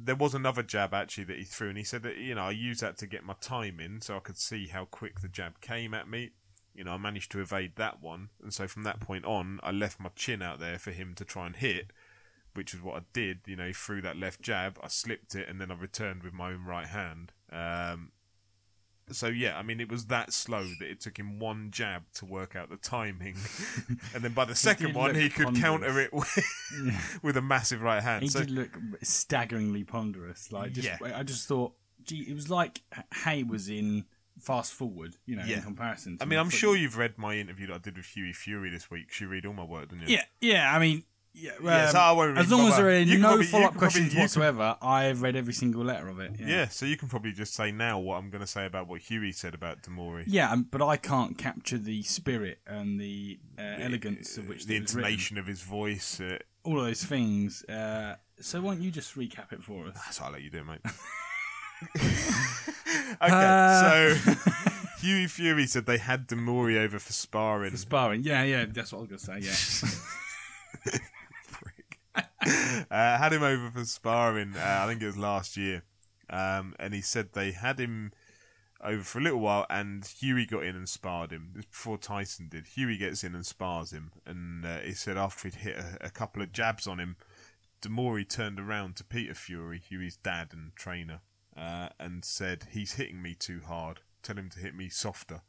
[0.00, 2.50] there was another jab actually that he threw, and he said that you know I
[2.50, 5.60] used that to get my time in, so I could see how quick the jab
[5.60, 6.30] came at me.
[6.74, 9.72] You know, I managed to evade that one, and so from that point on, I
[9.72, 11.92] left my chin out there for him to try and hit,
[12.54, 13.40] which is what I did.
[13.46, 16.32] You know, he threw that left jab, I slipped it, and then I returned with
[16.32, 17.32] my own right hand.
[17.50, 18.12] Um,
[19.12, 22.24] so yeah, I mean, it was that slow that it took him one jab to
[22.26, 23.36] work out the timing,
[24.14, 25.62] and then by the second one, he could ponderous.
[25.62, 28.22] counter it with, with a massive right hand.
[28.22, 30.52] He so did look staggeringly ponderous.
[30.52, 30.98] Like, just, Yeah.
[31.14, 31.72] I just thought,
[32.04, 32.80] gee, it was like
[33.24, 34.04] Haye was in
[34.40, 35.56] Fast Forward, you know, Yeah.
[35.56, 36.18] in comparison.
[36.18, 38.70] To I mean, I'm sure you've read my interview that I did with Hughie Fury
[38.70, 39.18] this week.
[39.20, 40.14] You read all my work, didn't you?
[40.16, 40.74] Yeah, yeah.
[40.74, 41.02] I mean,
[41.38, 41.50] yeah.
[41.62, 43.64] Yeah, um, so I won't read as long as there are You no probably- follow
[43.64, 46.32] up can probably- questions can- whatsoever, I've read every single letter of it.
[46.38, 46.46] Yeah.
[46.46, 49.00] Yeah, so you can probably just say now what I'm going to say about what
[49.02, 50.24] Hughie said about de Mori.
[50.26, 54.76] Yeah, um, but I can't capture the spirit and the uh, elegance of which the
[54.76, 55.08] it was written.
[55.10, 56.20] intonation of his voice.
[56.20, 57.64] Uh, all of those things.
[57.64, 59.96] Uh, so why don't you just recap it for us?
[60.16, 60.80] so I'll let you do mate.
[61.96, 64.34] okay, Uh, so
[65.00, 67.70] Hughie Fury said they had de Mori over for sparring.
[67.70, 68.22] For Sparring.
[68.24, 68.64] Yeah, yeah.
[68.68, 69.46] That's what I was gonna say.
[69.46, 70.98] Yeah.
[72.90, 74.54] Uh, had him over for sparring.
[74.56, 75.82] Uh, I think it was last year,
[76.30, 78.12] um, and he said they had him
[78.82, 81.50] over for a little while, and Hughie got in and sparred him.
[81.54, 82.66] This before Tyson did.
[82.66, 86.10] Hughie gets in and spars him, and uh, he said after he'd hit a, a
[86.10, 87.16] couple of jabs on him,
[87.82, 91.20] de Mori turned around to Peter Fury, Hughie's dad and trainer,
[91.56, 94.00] uh, and said, "He's hitting me too hard.
[94.22, 95.42] Tell him to hit me softer."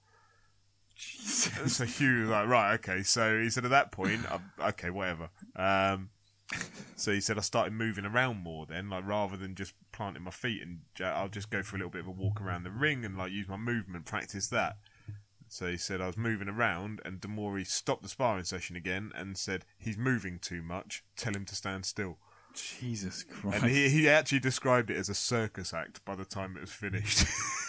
[0.99, 1.77] Jesus.
[1.77, 3.03] so Hugh was like, right, okay.
[3.03, 5.29] So he said at that point, I, okay, whatever.
[5.55, 6.09] Um,
[6.95, 10.31] so he said I started moving around more then, like rather than just planting my
[10.31, 13.05] feet and I'll just go for a little bit of a walk around the ring
[13.05, 14.77] and like use my movement, practice that.
[15.47, 19.11] So he said I was moving around and de Mori stopped the sparring session again
[19.15, 21.03] and said he's moving too much.
[21.15, 22.17] Tell him to stand still.
[22.53, 23.63] Jesus Christ.
[23.63, 26.71] And he, he actually described it as a circus act by the time it was
[26.71, 27.25] finished.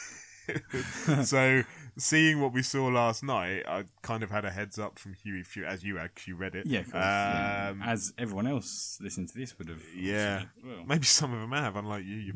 [1.24, 1.62] so,
[1.98, 5.42] seeing what we saw last night, I kind of had a heads up from Hughie,
[5.42, 6.66] Fu- as you actually read it.
[6.66, 7.02] yeah, of course.
[7.02, 7.68] yeah.
[7.70, 9.82] Um, As everyone else listening to this would have.
[9.96, 10.44] yeah.
[10.64, 10.84] well.
[10.86, 12.16] Maybe some of them have, unlike you.
[12.16, 12.32] you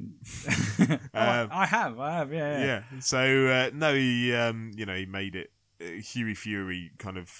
[0.89, 2.65] Oh, I- Um, I have, I have, yeah, yeah.
[2.67, 3.01] yeah.
[3.01, 5.51] So, uh, no, he, um, you know, he made it.
[5.81, 7.31] Uh, Hughie Fury kind of,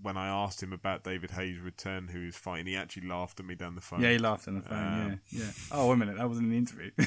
[0.00, 3.44] when I asked him about David Haye's return, who was fighting, he actually laughed at
[3.46, 4.00] me down the phone.
[4.00, 4.78] Yeah, he laughed on the phone.
[4.78, 5.50] Um, yeah, yeah.
[5.70, 6.90] Oh, wait a minute, that wasn't an interview.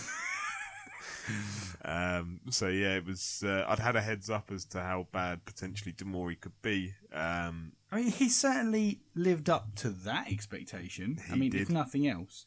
[1.85, 3.43] Um, so yeah, it was.
[3.45, 6.93] Uh, I'd had a heads up as to how bad potentially de Mori could be.
[7.13, 11.19] Um, I mean, he certainly lived up to that expectation.
[11.31, 11.61] I mean, did.
[11.61, 12.45] if nothing else.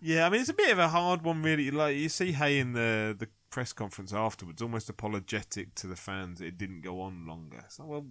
[0.00, 1.70] yeah, I mean it's a bit of a hard one, really.
[1.70, 6.40] Like you see Haye in the the press conference afterwards, almost apologetic to the fans
[6.40, 7.64] that it didn't go on longer.
[7.68, 8.06] So well,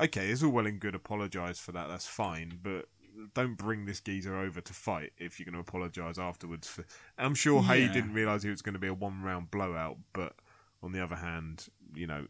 [0.00, 0.94] okay, it's all well and good.
[0.96, 1.88] Apologise for that.
[1.88, 2.86] That's fine, but.
[3.34, 6.68] Don't bring this geezer over to fight if you're going to apologise afterwards.
[6.68, 6.84] For,
[7.16, 10.34] I'm sure Haye didn't realise it was going to be a one round blowout, but
[10.82, 12.26] on the other hand, you know,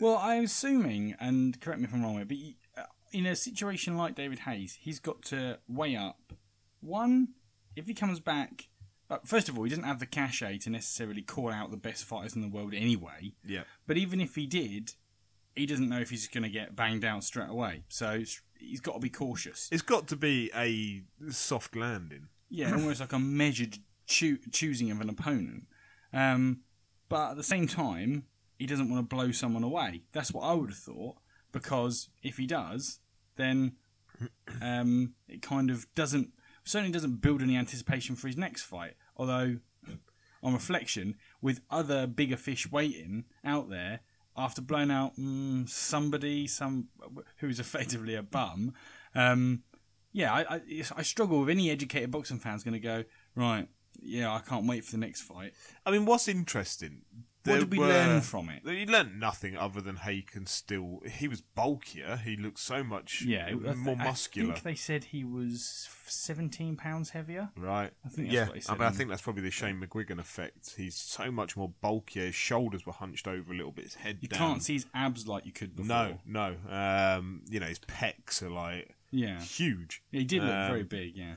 [0.00, 2.36] Well, I'm assuming, and correct me if I'm wrong, but
[2.76, 6.32] uh, in a situation like David Haye's, he's got to weigh up
[6.80, 7.28] one,
[7.76, 8.68] if he comes back.
[9.10, 12.04] Uh, first of all, he doesn't have the cachet to necessarily call out the best
[12.04, 13.32] fighters in the world anyway.
[13.46, 14.92] yeah, But even if he did,
[15.56, 17.84] he doesn't know if he's going to get banged out straight away.
[17.88, 18.22] So
[18.58, 19.68] he's got to be cautious.
[19.72, 22.28] it's got to be a soft landing.
[22.50, 25.66] Yeah, almost like a measured choo- choosing of an opponent.
[26.12, 26.60] Um,
[27.08, 28.24] but at the same time,
[28.58, 30.02] he doesn't want to blow someone away.
[30.12, 31.16] That's what I would have thought.
[31.52, 33.00] Because if he does,
[33.36, 33.76] then
[34.60, 36.32] um, it kind of doesn't
[36.64, 38.94] certainly doesn't build any anticipation for his next fight.
[39.16, 39.58] Although,
[40.42, 44.00] on reflection, with other bigger fish waiting out there,
[44.38, 46.88] after blowing out mm, somebody, some
[47.38, 48.72] who's effectively a bum,
[49.14, 49.62] um,
[50.12, 50.60] yeah, I, I,
[50.96, 53.68] I struggle with any educated boxing fan's going to go right.
[54.00, 55.52] Yeah, I can't wait for the next fight.
[55.84, 57.02] I mean, what's interesting?
[57.44, 58.62] What did we were- learn from it?
[58.66, 61.00] He learned nothing other than Haye can still.
[61.10, 62.16] He was bulkier.
[62.18, 64.52] He looked so much Yeah, I more I muscular.
[64.54, 67.50] think they said he was 17 pounds heavier.
[67.56, 67.92] Right.
[68.04, 70.18] I think that's yeah, what he I, mean, I think that's probably the Shane McGuigan
[70.18, 70.74] effect.
[70.76, 72.26] He's so much more bulkier.
[72.26, 73.84] His shoulders were hunched over a little bit.
[73.84, 74.38] His head You down.
[74.38, 75.86] can't see his abs like you could before.
[75.86, 76.56] No, no.
[76.70, 79.40] Um, you know, his pecs are like Yeah.
[79.40, 80.02] huge.
[80.10, 81.36] He did look Um, very big, yeah.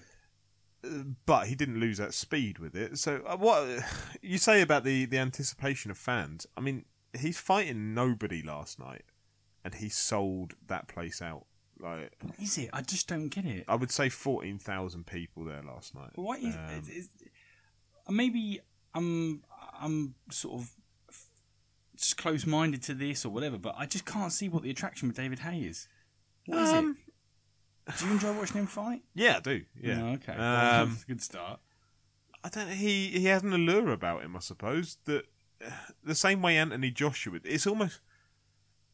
[1.25, 2.97] But he didn't lose that speed with it.
[2.97, 3.67] So uh, what
[4.21, 6.47] you say about the the anticipation of fans?
[6.57, 6.85] I mean,
[7.19, 9.03] he's fighting nobody last night.
[9.63, 11.45] and he sold that place out.
[11.79, 12.69] Like Is it?
[12.73, 13.65] I just don't get it.
[13.67, 16.11] I would say fourteen thousand people there last night.
[16.15, 17.09] What is, Um, is, is
[18.09, 18.59] maybe
[18.93, 19.43] I'm
[19.79, 20.71] I'm sort of
[21.95, 25.07] just close minded to this or whatever, but I just can't see what the attraction
[25.07, 25.87] with David Haye is.
[26.47, 27.10] What is Um, it?
[27.97, 29.01] Do you enjoy watching him fight?
[29.13, 29.63] Yeah, I do.
[29.81, 30.01] Yeah.
[30.01, 30.33] Oh, okay.
[30.33, 31.59] Um, that's a good start.
[32.43, 32.69] I don't.
[32.69, 34.97] He he has an allure about him, I suppose.
[35.05, 35.25] That
[36.03, 37.39] the same way Anthony Joshua.
[37.43, 38.01] It's almost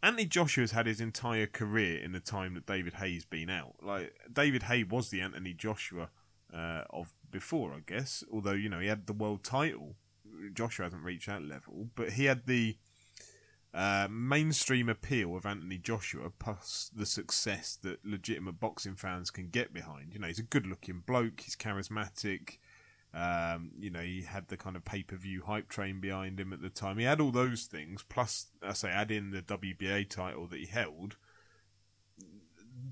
[0.03, 3.75] Anthony Joshua's had his entire career in the time that David Haye's been out.
[3.81, 6.09] Like David Haye was the Anthony Joshua
[6.53, 8.23] uh, of before, I guess.
[8.31, 9.95] Although you know he had the world title.
[10.53, 12.77] Joshua hasn't reached that level, but he had the
[13.77, 19.71] uh, mainstream appeal of Anthony Joshua, plus the success that legitimate boxing fans can get
[19.71, 20.13] behind.
[20.13, 21.41] You know, he's a good-looking bloke.
[21.41, 22.57] He's charismatic.
[23.13, 26.53] Um, you know, he had the kind of pay per view hype train behind him
[26.53, 26.97] at the time.
[26.97, 30.65] He had all those things, plus, I say, add in the WBA title that he
[30.65, 31.15] held.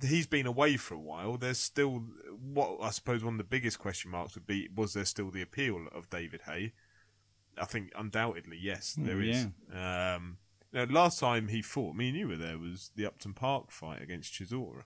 [0.03, 1.37] He's been away for a while.
[1.37, 2.03] There's still
[2.39, 5.41] what I suppose one of the biggest question marks would be: was there still the
[5.41, 6.73] appeal of David Haye?
[7.57, 9.47] I think undoubtedly yes, there is.
[9.73, 10.37] Um,
[10.75, 14.01] know, last time he fought, me and you were there, was the Upton Park fight
[14.01, 14.83] against Chisora.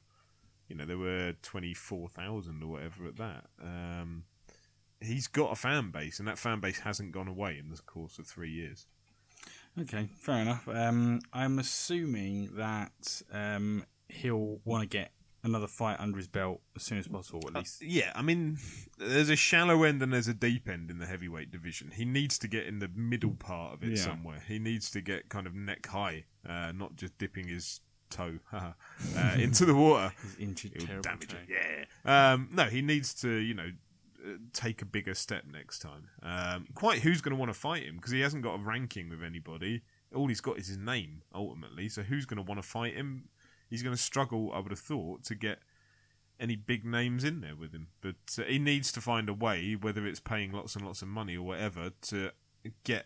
[0.68, 3.46] You know, there were twenty four thousand or whatever at that.
[3.62, 4.26] Um,
[5.02, 8.20] he's got a fan base, and that fan base hasn't gone away in the course
[8.20, 8.86] of three years.
[9.80, 10.68] Okay, fair enough.
[10.68, 15.12] Um, I'm assuming that um, he'll want to get
[15.44, 17.82] another fight under his belt as soon as possible, at least.
[17.82, 18.58] Yeah, I mean,
[18.98, 21.92] there's a shallow end and there's a deep end in the heavyweight division.
[21.92, 24.04] He needs to get in the middle part of it Yeah.
[24.04, 24.44] somewhere.
[24.48, 28.74] He needs to get kind of neck high, uh, not just dipping his toe uh,
[29.38, 30.12] into the water.
[30.22, 31.38] His injured, It'll damage toe.
[31.48, 31.88] it.
[32.06, 32.32] Yeah.
[32.34, 33.72] Um, no, he needs to, you know,
[34.26, 36.10] uh, take a bigger step next time.
[36.22, 39.10] Um, quite who's going to want to fight him because he hasn't got a ranking
[39.10, 39.82] with anybody.
[40.14, 41.88] All he's got is his name ultimately.
[41.88, 43.30] So who's going to want to fight him?
[43.70, 45.60] He's going to struggle, I would have thought, to get
[46.40, 47.88] any big names in there with him.
[48.02, 51.08] But uh, he needs to find a way, whether it's paying lots and lots of
[51.08, 52.32] money or whatever, to
[52.84, 53.06] get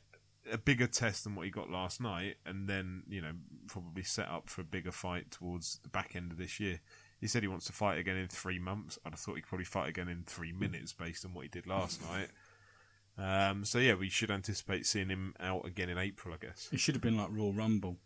[0.52, 3.32] a bigger test than what he got last night, and then you know
[3.68, 6.80] probably set up for a bigger fight towards the back end of this year.
[7.20, 9.00] He said he wants to fight again in three months.
[9.06, 11.66] I'd have thought he'd probably fight again in three minutes based on what he did
[11.66, 12.28] last night.
[13.18, 16.68] Um, so yeah, we should anticipate seeing him out again in April, I guess.
[16.72, 17.98] It should have been like Royal Rumble.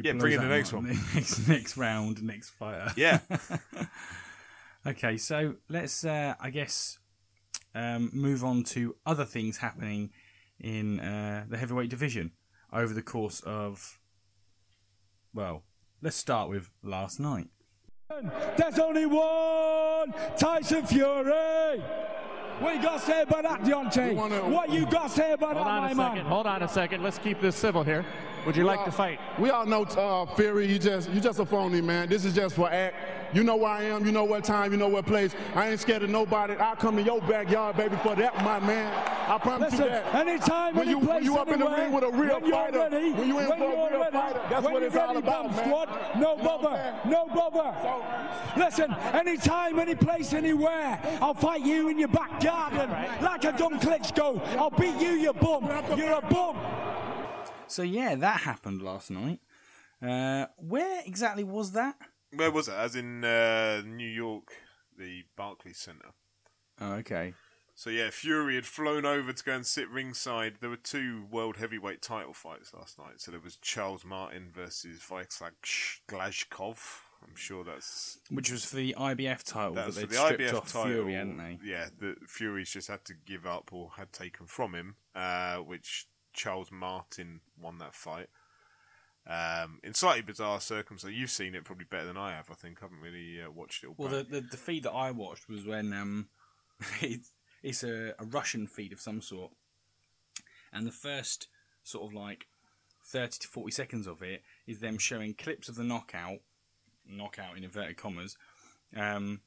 [0.00, 0.98] He Yeah, blows bring in the next like one.
[1.14, 2.92] Next, next round, next fighter.
[2.96, 3.18] Yeah,
[4.86, 6.98] Okay, so let's, uh, I guess,
[7.74, 10.10] um, move on to other things happening
[10.60, 12.32] in uh, the heavyweight division
[12.72, 13.98] over the course of.
[15.34, 15.64] Well,
[16.00, 17.48] let's start with last night.
[18.56, 21.80] There's only one Tyson Fury.
[22.60, 24.08] What you got to say about that, Deontay?
[24.10, 26.10] We wanna- what you got to say about Hold that, on my a man?
[26.14, 26.26] second.
[26.26, 27.02] Hold on a second.
[27.02, 28.04] Let's keep this civil here.
[28.48, 29.20] Would you like to fight?
[29.38, 30.66] We all know uh, Fury.
[30.66, 32.08] You just you just a phony man.
[32.08, 32.96] This is just for act.
[33.34, 34.06] You know where I am.
[34.06, 34.72] You know what time.
[34.72, 35.34] You know what place.
[35.54, 36.54] I ain't scared of nobody.
[36.54, 38.90] I'll come to your backyard, baby, for that, my man.
[39.28, 40.14] I promise Listen, you that.
[40.14, 42.46] anytime, when any you when place, you up in the ring with a real when
[42.46, 44.82] you're fighter, ready, when you in when for a real ready, fighter, that's when what
[44.82, 45.64] it's all about, man.
[45.66, 47.76] squad, no You bother, no bother.
[47.82, 48.04] So-
[48.56, 52.88] Listen, anytime, any place, anywhere, I'll fight you in your back garden
[53.20, 54.40] like a dumb Klitschko.
[54.56, 55.70] I'll beat you, you bum.
[55.98, 56.56] You're a bum.
[57.68, 59.40] So, yeah, that happened last night.
[60.02, 61.96] Uh, where exactly was that?
[62.34, 62.74] where was it?
[62.74, 64.52] As in uh, New York,
[64.96, 66.10] the Barclays Center.
[66.80, 67.34] Oh, okay.
[67.74, 70.56] So yeah, Fury had flown over to go and sit ringside.
[70.60, 73.20] There were two world heavyweight title fights last night.
[73.20, 75.52] So there was Charles Martin versus Vyacheslav
[76.08, 77.00] Glazkov.
[77.22, 80.54] I'm sure that's Which was for the IBF title that for they'd the stripped IBF
[80.54, 80.90] off title.
[80.92, 81.58] Fury, hadn't they?
[81.64, 86.06] Yeah, the Fury's just had to give up or had taken from him, uh, which
[86.38, 88.28] Charles Martin won that fight.
[89.26, 92.50] Um, in slightly bizarre circumstances, you've seen it probably better than I have.
[92.50, 93.94] I think I haven't really uh, watched it all.
[93.98, 96.28] Well, the, the the feed that I watched was when um,
[97.02, 99.52] it's it's a, a Russian feed of some sort,
[100.72, 101.48] and the first
[101.82, 102.46] sort of like
[103.04, 106.38] thirty to forty seconds of it is them showing clips of the knockout,
[107.06, 108.38] knockout in inverted commas,
[108.96, 109.40] um,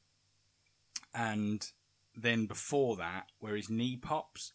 [1.12, 1.72] and
[2.14, 4.52] then before that where his knee pops,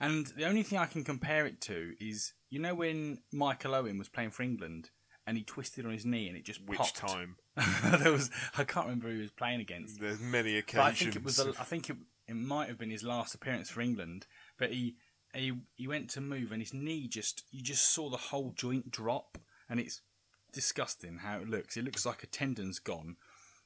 [0.00, 3.98] and the only thing I can compare it to is you know when Michael Owen
[3.98, 4.90] was playing for England
[5.26, 6.96] and he twisted on his knee and it just Which popped.
[6.96, 7.36] time?
[8.00, 10.00] there was I can't remember who he was playing against.
[10.00, 11.40] There's many But I think it was.
[11.40, 11.96] I think it,
[12.28, 14.26] it might have been his last appearance for England.
[14.58, 14.96] But he
[15.32, 18.90] he he went to move and his knee just you just saw the whole joint
[18.90, 20.02] drop and it's
[20.52, 21.76] disgusting how it looks.
[21.76, 23.16] It looks like a tendon's gone.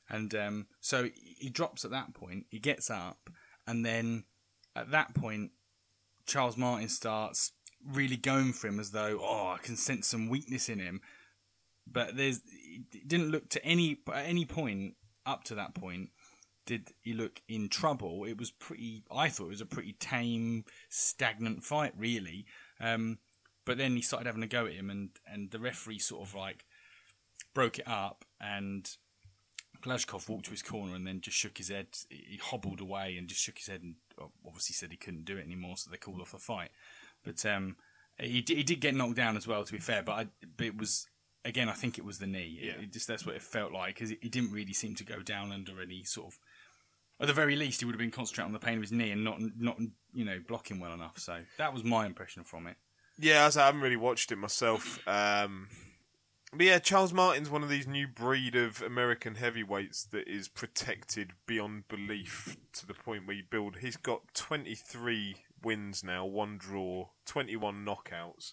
[0.09, 2.47] And um, so he drops at that point.
[2.51, 3.29] He gets up
[3.67, 4.25] and then
[4.75, 5.51] at that point
[6.29, 7.53] Charles Martin starts
[7.85, 11.01] really going for him as though oh I can sense some weakness in him.
[11.91, 14.95] But there's it didn't look to any at any point
[15.27, 16.11] up to that point
[16.69, 18.25] did he look in trouble.
[18.25, 19.03] It was pretty.
[19.11, 22.45] I thought it was a pretty tame, stagnant fight, really.
[22.79, 23.19] Um,
[23.65, 26.35] but then he started having a go at him, and and the referee sort of
[26.35, 26.67] like
[27.55, 28.87] broke it up, and
[29.83, 31.87] Glazkov walked to his corner and then just shook his head.
[32.11, 33.95] He hobbled away and just shook his head and
[34.47, 36.71] obviously said he couldn't do it anymore, so they called off the fight.
[37.25, 37.77] But um,
[38.19, 40.03] he, he did get knocked down as well, to be fair.
[40.03, 41.07] But, I, but it was
[41.45, 42.59] again, I think it was the knee.
[42.61, 42.73] Yeah.
[42.73, 45.23] It, it just that's what it felt like because he didn't really seem to go
[45.23, 46.39] down under any sort of.
[47.21, 49.11] At the very least, he would have been concentrating on the pain of his knee
[49.11, 49.77] and not not
[50.13, 51.19] you know blocking well enough.
[51.19, 52.77] So that was my impression from it.
[53.19, 55.01] Yeah, I haven't really watched it myself.
[55.09, 55.69] Um,
[56.53, 61.33] but yeah, Charles Martin's one of these new breed of American heavyweights that is protected
[61.47, 63.79] beyond belief to the point where you build.
[63.79, 68.53] He's got 23 wins now, one draw, 21 knockouts.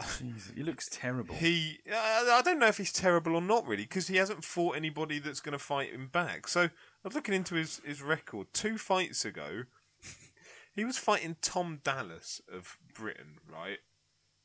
[0.00, 1.34] Jeez, he looks terrible.
[1.34, 4.76] He, I I don't know if he's terrible or not really, because he hasn't fought
[4.76, 6.48] anybody that's going to fight him back.
[6.48, 6.68] So I
[7.02, 8.48] was looking into his, his record.
[8.52, 9.62] Two fights ago,
[10.74, 13.78] he was fighting Tom Dallas of Britain, right?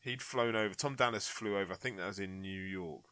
[0.01, 0.73] He'd flown over.
[0.73, 1.73] Tom Dallas flew over.
[1.73, 3.03] I think that was in New York.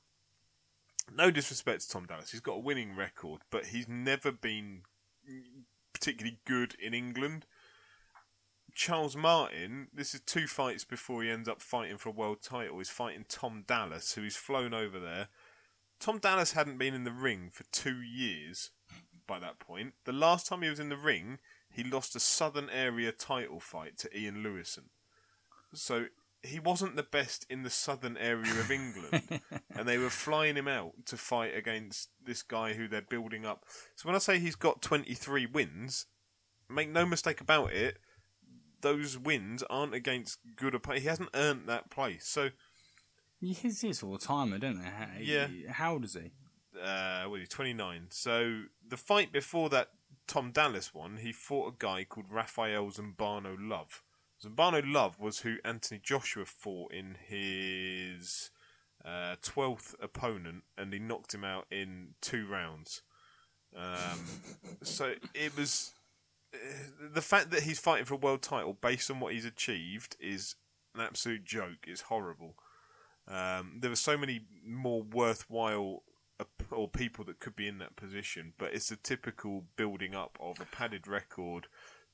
[1.16, 4.82] No disrespect to Tom Dallas, he's got a winning record, but he's never been
[5.94, 7.46] particularly good in England.
[8.76, 12.78] Charles Martin, this is two fights before he ends up fighting for a world title.
[12.78, 15.30] He's fighting Tom Dallas, who he's flown over there.
[16.00, 18.70] Tom Dallas hadn't been in the ring for two years
[19.28, 19.94] by that point.
[20.06, 23.98] The last time he was in the ring, he lost a Southern Area title fight
[23.98, 24.90] to Ian Lewison.
[25.74, 26.06] So
[26.44, 29.42] he wasn't the best in the Southern area of England,
[29.76, 33.66] and they were flying him out to fight against this guy who they're building up.
[33.96, 36.06] So when I say he's got 23 wins,
[36.70, 37.98] make no mistake about it,
[38.82, 41.04] those wins aren't against good opponents.
[41.04, 42.26] He hasn't earned that place.
[42.28, 42.50] So
[43.42, 44.90] He's his all timer, don't they?
[44.90, 45.48] How, Yeah.
[45.70, 46.32] How old is he?
[46.82, 48.08] uh, what is he, 29.
[48.10, 49.90] So the fight before that
[50.28, 54.04] Tom Dallas one, he fought a guy called Rafael Zumbano Love.
[54.44, 58.52] Zumbano Love was who Anthony Joshua fought in his
[59.04, 63.02] uh, 12th opponent, and he knocked him out in two rounds.
[63.76, 64.20] Um,
[64.82, 65.94] so it was.
[66.54, 66.58] uh,
[67.14, 70.56] The fact that he's fighting for a world title based on what he's achieved is
[70.96, 71.86] an absolute joke.
[71.88, 72.56] It's horrible.
[73.28, 76.04] Um, there were so many more worthwhile
[76.72, 80.60] or people that could be in that position, but it's a typical building up of
[80.60, 81.68] a padded record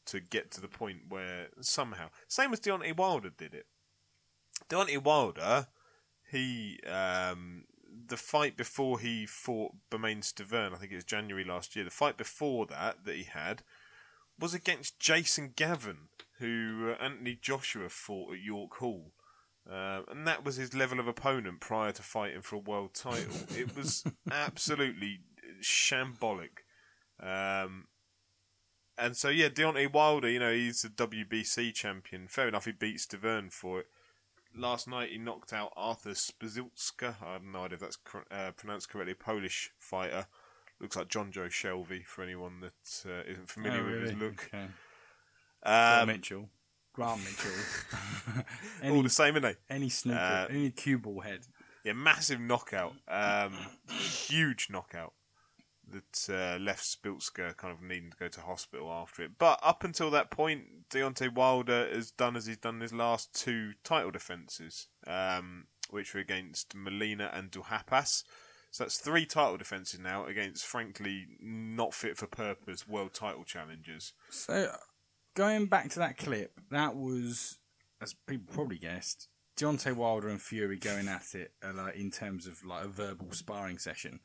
[0.05, 3.65] to get to the point where somehow, same as Deontay Wilder did it.
[4.69, 5.67] Deontay Wilder,
[6.31, 7.65] he um,
[8.07, 11.85] the fight before he fought Bermane Stiverne, I think it was January last year.
[11.85, 13.63] The fight before that that he had
[14.39, 19.11] was against Jason Gavern, who uh, Anthony Joshua fought at York Hall.
[19.69, 23.35] Uh, and that was his level of opponent prior to fighting for a world title.
[23.57, 25.21] it was absolutely
[25.61, 26.61] shambolic.
[27.19, 27.87] Um,
[28.97, 32.27] and so, yeah, Deontay Wilder, you know, he's a WBC champion.
[32.27, 33.87] Fair enough, he beats Stiverne for it.
[34.57, 37.15] Last night, he knocked out Arthur Spazilska.
[37.21, 39.13] I have no idea if that's cor- uh, pronounced correctly.
[39.13, 40.27] Polish fighter.
[40.79, 44.49] Looks like Jonjo Shelvey for anyone that uh, isn't familiar Oh, with his look.
[44.53, 44.67] Okay.
[45.63, 46.49] Grant Um, Mitchell.
[46.93, 47.51] Grant Mitchell.
[48.95, 49.57] all the same, innit?
[49.69, 51.41] any snooker, Uh, any cue ball head.
[51.83, 52.93] Yeah, massive knockout.
[53.07, 53.53] Um,
[53.89, 55.13] huge knockout
[55.91, 59.31] that uh, left Spilska kind of needing to go to hospital after it.
[59.38, 63.73] But up until that point, Deontay Wilder has done as he's done his last two
[63.83, 68.23] title defences, um, which were against Molina and Duhaupas.
[68.71, 74.11] So that's three title defences now against, frankly, not fit for purpose world title challengers.
[74.29, 74.69] So,
[75.33, 77.59] going back to that clip, that was,
[78.01, 82.47] as people probably guessed, Deontay Wilder and Fury going at it uh, like, in terms
[82.47, 84.19] of like a verbal sparring session.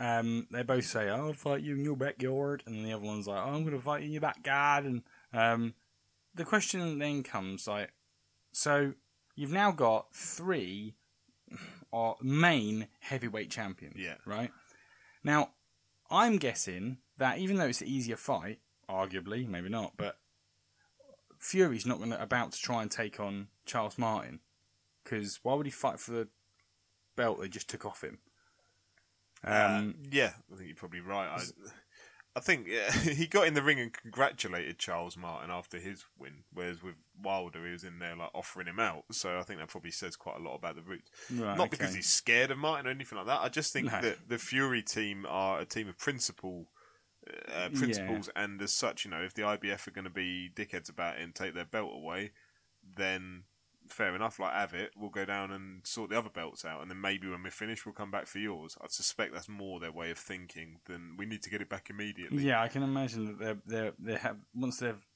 [0.00, 3.38] Um, they both say, "I'll fight you in your backyard," and the other one's like,
[3.44, 5.74] oh, "I'm going to fight you in your back garden." Um,
[6.34, 7.92] the question then comes like,
[8.52, 8.92] so
[9.34, 10.94] you've now got three
[11.92, 14.16] uh, main heavyweight champions, Yeah.
[14.24, 14.50] right?
[15.24, 15.50] Now,
[16.10, 20.18] I'm guessing that even though it's an easier fight, arguably, maybe not, but
[21.38, 24.40] Fury's not going to about to try and take on Charles Martin
[25.02, 26.28] because why would he fight for the
[27.16, 28.18] belt they just took off him?
[29.44, 31.28] Um, Uh, yeah, I think you're probably right.
[31.28, 31.42] I,
[32.36, 36.44] I think yeah, he got in the ring and congratulated Charles Martin after his win,
[36.52, 39.04] whereas with Wilder he was in there like offering him out.
[39.10, 41.10] So I think that probably says quite a lot about the roots.
[41.32, 43.40] Right, Not because he's scared of Martin or anything like that.
[43.40, 44.00] I just think No.
[44.00, 46.68] that the Fury team are a team of principle.
[47.54, 50.88] Uh, principles and as such, you know, if the IBF are going to be dickheads
[50.88, 52.30] about it and take their belt away,
[52.96, 53.42] then
[53.92, 54.38] fair enough.
[54.38, 54.90] Like have it.
[54.96, 57.86] We'll go down and sort the other belts out, and then maybe when we're finished,
[57.86, 58.76] we'll come back for yours.
[58.80, 61.90] I suspect that's more their way of thinking than we need to get it back
[61.90, 62.42] immediately.
[62.42, 65.06] Yeah, I can imagine that they're they're they have once they've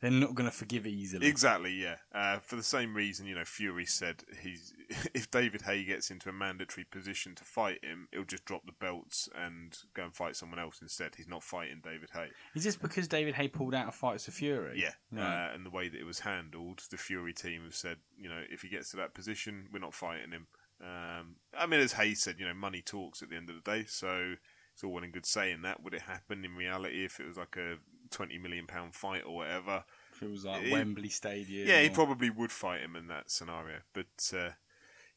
[0.00, 1.26] they're not going to forgive easily.
[1.26, 1.96] Exactly, yeah.
[2.14, 4.74] Uh, for the same reason, you know, Fury said he's
[5.14, 8.72] if David Haye gets into a mandatory position to fight him, he'll just drop the
[8.72, 11.14] belts and go and fight someone else instead.
[11.16, 12.28] He's not fighting David Haye.
[12.54, 14.80] Is this because David Haye pulled out of fights for Fury?
[14.80, 15.50] Yeah, Right.
[15.50, 18.42] uh, and the way that it was handled, the Fury team have said, you know,
[18.50, 20.46] if he gets to that position, we're not fighting him.
[20.78, 23.70] Um, I mean, as Haye said, you know, money talks at the end of the
[23.70, 24.34] day, so
[24.74, 25.82] it's all well and good saying that.
[25.82, 27.76] Would it happen in reality if it was like a
[28.10, 29.84] twenty million pound fight or whatever?
[30.12, 31.68] Feels like He- Wembley Stadium.
[31.68, 33.80] Yeah, he probably would fight him in that scenario.
[33.92, 34.50] But uh,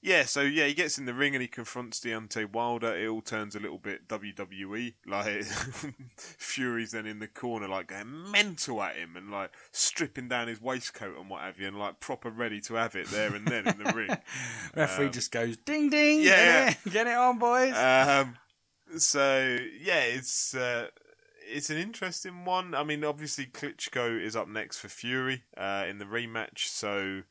[0.01, 2.95] yeah, so yeah, he gets in the ring and he confronts Deontay Wilder.
[2.95, 4.93] It all turns a little bit WWE.
[5.05, 5.43] Like
[6.17, 10.61] Fury's then in the corner, like going mental at him and like stripping down his
[10.61, 13.67] waistcoat and what have you, and like proper ready to have it there and then
[13.67, 14.09] in the ring.
[14.75, 16.21] Referee just goes ding ding.
[16.21, 17.73] yeah, get it, get it on, boys.
[17.75, 18.35] Um,
[18.97, 20.87] so yeah, it's uh,
[21.52, 22.76] it's an interesting one.
[22.76, 27.24] I mean, obviously Klitschko is up next for Fury uh, in the rematch, so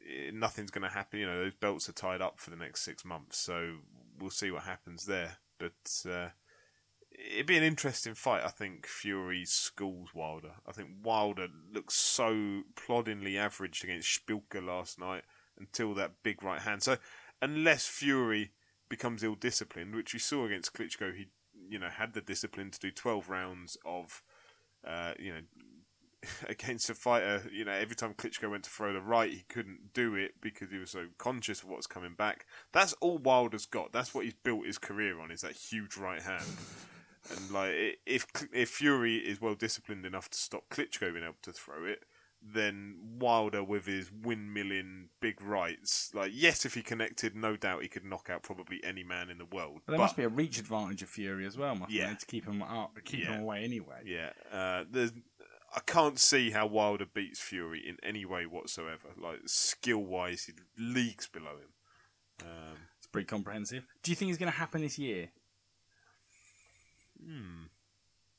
[0.00, 1.20] eh, nothing's going to happen.
[1.20, 3.76] You know, those belts are tied up for the next six months, so
[4.18, 5.38] we'll see what happens there.
[5.58, 6.28] But uh,
[7.10, 8.44] it'd be an interesting fight.
[8.44, 10.54] I think Fury schools Wilder.
[10.66, 15.22] I think Wilder looks so ploddingly averaged against Szpilka last night
[15.58, 16.82] until that big right hand.
[16.82, 16.96] So
[17.40, 18.52] unless Fury
[18.88, 21.28] becomes ill disciplined, which we saw against Klitschko, he
[21.72, 24.22] you know had the discipline to do twelve rounds of
[24.86, 25.40] uh, you know
[26.48, 27.42] against a fighter.
[27.50, 30.70] You know every time Klitschko went to throw the right, he couldn't do it because
[30.70, 32.46] he was so conscious of what's coming back.
[32.72, 33.92] That's all Wilder's got.
[33.92, 35.30] That's what he's built his career on.
[35.30, 36.44] Is that huge right hand.
[37.30, 41.52] And like, if if Fury is well disciplined enough to stop Klitschko being able to
[41.52, 42.04] throw it,
[42.44, 47.88] then Wilder with his windmilling big rights, like yes, if he connected, no doubt he
[47.88, 49.80] could knock out probably any man in the world.
[49.86, 52.04] but there must be a reach advantage of Fury as well, my Yeah.
[52.06, 53.34] friend, to keep him up, keep Yeah.
[53.36, 54.02] him away anyway.
[54.04, 55.12] yeah, uh, there's.
[55.74, 59.08] I can't see how Wilder beats Fury in any way whatsoever.
[59.16, 62.46] Like skill wise, he's leagues below him.
[62.46, 63.86] Um, It's pretty comprehensive.
[64.02, 65.30] Do you think it's going to happen this year?
[67.24, 67.64] Hmm.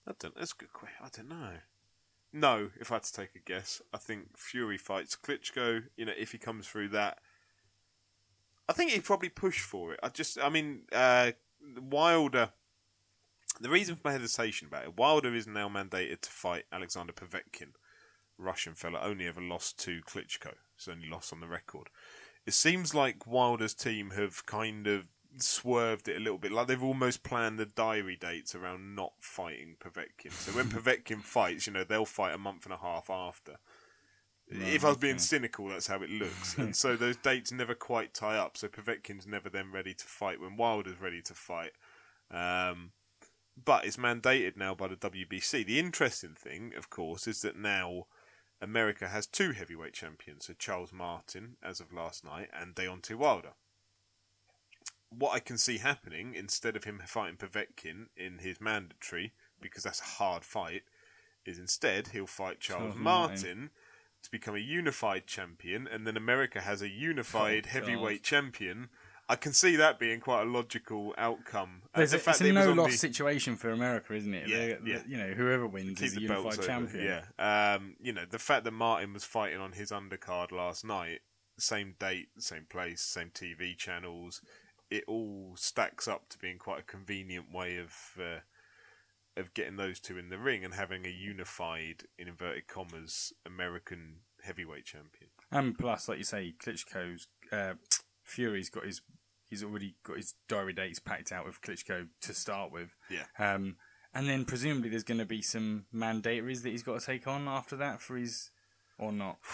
[0.05, 0.35] I don't.
[0.35, 0.97] That's a good question.
[1.01, 1.57] I don't know.
[2.35, 5.83] No, if I had to take a guess, I think Fury fights Klitschko.
[5.95, 7.19] You know, if he comes through that,
[8.67, 9.99] I think he'd probably push for it.
[10.01, 11.33] I just, I mean, uh,
[11.79, 12.49] Wilder.
[13.61, 17.73] The reason for my hesitation about it, Wilder is now mandated to fight Alexander Povetkin,
[18.39, 20.53] Russian fella, only ever lost to Klitschko.
[20.75, 21.89] He's only lost on the record.
[22.47, 26.51] It seems like Wilder's team have kind of swerved it a little bit.
[26.51, 30.31] Like they've almost planned the diary dates around not fighting Povetkin.
[30.31, 33.57] So when Povetkin fights, you know, they'll fight a month and a half after.
[34.49, 36.57] if I was being cynical, that's how it looks.
[36.57, 38.57] and so those dates never quite tie up.
[38.57, 41.71] So Povetkin's never then ready to fight when Wilder's ready to fight.
[42.29, 42.91] Um,
[43.63, 45.65] but it's mandated now by the WBC.
[45.65, 48.07] The interesting thing, of course, is that now
[48.61, 50.45] America has two heavyweight champions.
[50.45, 53.53] So Charles Martin, as of last night, and Deontay Wilder
[55.17, 60.01] what I can see happening instead of him fighting Povetkin in his mandatory because that's
[60.01, 60.83] a hard fight,
[61.45, 63.69] is instead he'll fight Charles Charles Martin, Martin.
[64.23, 68.89] to become a unified champion, and then America has a unified Oh, heavyweight champion.
[69.29, 71.83] I can see that being quite a logical outcome.
[71.95, 74.13] There's the a, fact it's a that he was on no-loss the- situation for America,
[74.13, 74.49] isn't it?
[74.49, 75.01] Yeah, yeah.
[75.07, 76.67] You know, whoever wins keep is the the unified belts over.
[76.67, 77.21] champion.
[77.39, 77.73] Yeah.
[77.77, 81.19] Um, you know, the fact that Martin was fighting on his undercard last night,
[81.57, 84.41] same date, same place, same TV channels,
[84.93, 88.39] it all stacks up to being quite a convenient way of uh,
[89.35, 94.17] of getting those two in the ring and having a unified, in inverted commas, American
[94.43, 95.31] heavyweight champion.
[95.51, 97.73] And plus, like you say, Klitschko's uh,
[98.23, 99.01] Fury's got his
[99.49, 102.95] he's already got his diary dates packed out with Klitschko to start with.
[103.09, 103.25] Yeah.
[103.39, 103.77] Um,
[104.13, 107.47] and then presumably there's going to be some mandatories that he's got to take on
[107.47, 108.51] after that for his
[109.03, 109.37] or not.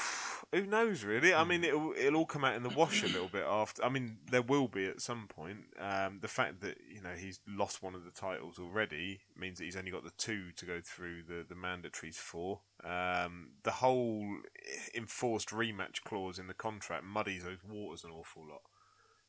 [0.51, 1.31] Who knows, really?
[1.31, 3.85] I mean, it'll it'll all come out in the wash a little bit after.
[3.85, 5.65] I mean, there will be at some point.
[5.79, 9.65] Um, the fact that you know he's lost one of the titles already means that
[9.65, 12.61] he's only got the two to go through the the mandatories for.
[12.83, 14.25] Um, the whole
[14.95, 18.61] enforced rematch clause in the contract muddies those waters an awful lot.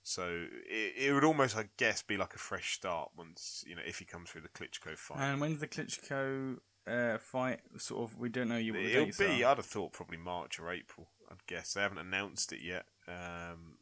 [0.03, 3.83] So it, it would almost, I guess, be like a fresh start once you know
[3.87, 5.21] if he comes through the Klitschko fight.
[5.21, 7.61] And when's the Klitschko uh, fight?
[7.79, 9.51] Sort of, we don't know you what It'll be, are.
[9.51, 11.09] I'd have thought probably March or April.
[11.31, 12.87] I'd guess they haven't announced it yet.
[13.09, 13.77] Um,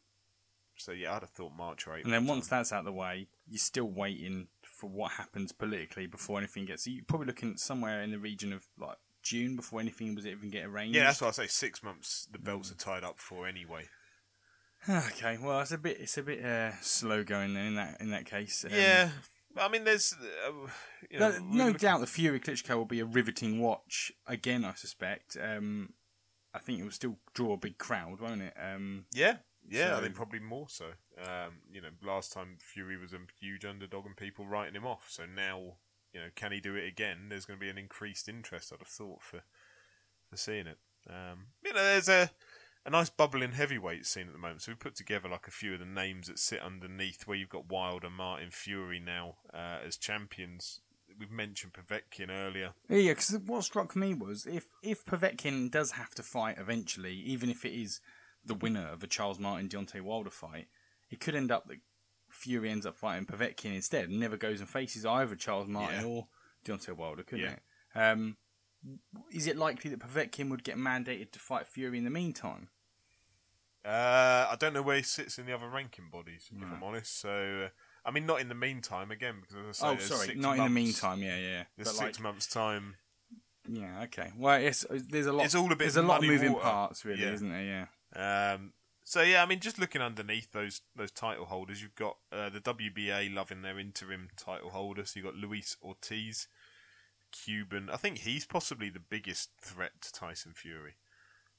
[0.75, 2.05] so yeah, I'd have thought March or April.
[2.05, 6.07] And then once that's out of the way, you're still waiting for what happens politically
[6.07, 6.87] before anything gets.
[6.87, 10.65] You're probably looking somewhere in the region of like June before anything was even get
[10.65, 10.95] arranged.
[10.95, 11.47] yeah, that's what I say.
[11.47, 13.85] Six months the belts are tied up for anyway.
[14.89, 18.11] Okay, well, it's a bit it's a bit uh, slow going then in that in
[18.11, 18.63] that case.
[18.63, 19.09] Um, yeah,
[19.57, 20.13] I mean, there's
[20.47, 20.51] uh,
[21.09, 24.63] you know, No, no looking- doubt the Fury Klitschko will be a riveting watch again.
[24.63, 25.35] I suspect.
[25.41, 25.93] Um,
[26.53, 28.53] I think it will still draw a big crowd, won't it?
[28.59, 29.37] Um, Yeah,
[29.67, 30.93] yeah, I think probably more so.
[31.21, 35.07] Um, you know, last time Fury was a huge underdog and people writing him off.
[35.09, 35.77] So now,
[36.13, 37.27] you know, can he do it again?
[37.29, 39.41] There's going to be an increased interest, I'd have thought, for
[40.29, 40.77] for seeing it.
[41.09, 42.31] Um, you know, there's a
[42.89, 44.63] a nice bubbling heavyweight scene at the moment.
[44.63, 47.49] So we put together like a few of the names that sit underneath, where you've
[47.49, 50.81] got Wilder, Martin, Fury now uh, as champions.
[51.19, 52.73] We've mentioned Povetkin earlier.
[52.87, 57.49] Yeah, because what struck me was if if Povetkin does have to fight eventually, even
[57.49, 57.99] if it is
[58.43, 60.67] the winner of a Charles Martin Deontay Wilder fight,
[61.09, 61.77] it could end up that
[62.29, 66.07] Fury ends up fighting Povetkin instead and never goes and faces either Charles Martin Yeah.
[66.07, 66.27] or
[66.65, 67.55] Deontay Wilder, couldn't Yeah.
[67.55, 67.99] it?
[67.99, 68.37] Um,
[69.31, 72.69] is it likely that Povetkin would get mandated to fight Fury in the meantime?
[73.85, 77.19] Uh, I don't know where he sits in the other ranking bodies, if I'm honest.
[77.19, 77.69] So, uh,
[78.05, 80.37] I mean, not in the meantime, again, because as I say, oh, there's sorry, six
[80.39, 81.21] not in the months- meantime.
[81.23, 81.63] Yeah, yeah.
[81.77, 82.95] There's But, six like, months' time.
[83.67, 84.31] yeah, okay.
[84.37, 85.45] Well, it's there's a lot.
[85.45, 86.63] It's all a bit There's a lot of muddy moving water.
[86.63, 87.31] parts, really, Yeah.
[87.33, 87.87] isn't there?
[88.15, 88.53] Yeah.
[88.55, 88.73] Um,
[89.05, 92.59] so yeah, I mean, just looking underneath those those title holders, you've got uh, the
[92.59, 95.05] WBA loving their interim title holder.
[95.05, 96.47] So you've got Luis Ortiz,
[97.31, 97.89] Cuban.
[97.89, 100.95] I think he's possibly the biggest threat to Tyson Fury.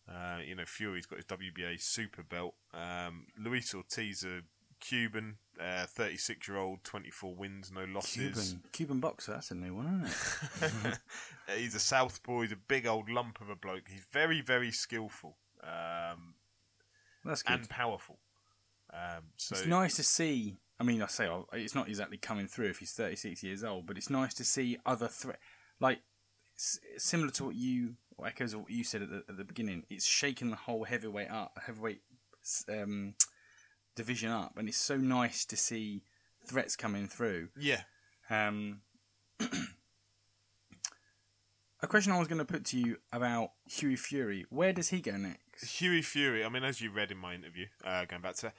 [0.09, 2.55] Uh, you know, Fury's got his WBA super belt.
[2.75, 4.43] Um, Luis Ortiz, a
[4.81, 8.15] Cuban, 36 year old, 24 wins, no losses.
[8.15, 9.33] Cuban Cuban boxer.
[9.33, 10.11] That's a new one,
[10.63, 10.99] isn't it?
[11.59, 12.41] he's a southpaw.
[12.43, 13.89] He's a big old lump of a bloke.
[13.89, 16.35] He's very, very skillful um,
[17.25, 17.61] That's good.
[17.61, 18.19] and powerful.
[18.93, 20.57] Um, so it's nice to see.
[20.81, 23.87] I mean, I say oh, it's not exactly coming through if he's 36 years old,
[23.87, 25.39] but it's nice to see other threat.
[25.79, 26.01] Like
[26.57, 27.97] s- similar to what you
[28.27, 29.85] echoes of what you said at the, at the beginning.
[29.91, 32.01] It's shaking the whole heavyweight up, heavyweight
[32.69, 33.15] um,
[33.97, 36.05] division up, and it's so nice to see
[36.47, 37.49] threats coming through.
[37.59, 37.83] yeah,
[38.31, 38.81] Um,
[41.83, 44.47] a question I was going to put to you about Hughie Fury.
[44.51, 45.65] Where does he go next?
[45.81, 46.45] Hughie Fury.
[46.45, 48.53] I mean, as you read in my interview, uh, going back to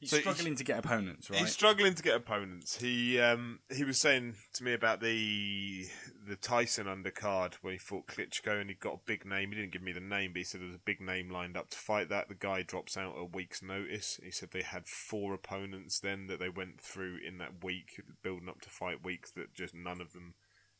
[0.00, 1.40] He's So struggling to get opponents, right?
[1.40, 2.80] he's struggling to get opponents.
[2.80, 5.86] He um, he was saying to me about the
[6.26, 9.50] the Tyson undercard where he fought Klitschko and he got a big name.
[9.50, 11.54] He didn't give me the name, but he said there was a big name lined
[11.56, 12.28] up to fight that.
[12.28, 14.18] The guy drops out a week's notice.
[14.22, 18.48] He said they had four opponents then that they went through in that week, building
[18.48, 19.30] up to fight weeks.
[19.32, 20.32] That just none of them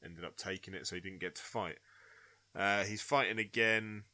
[0.03, 1.77] ended up taking it, so he didn't get to fight.
[2.57, 4.05] Uh, he's fighting again.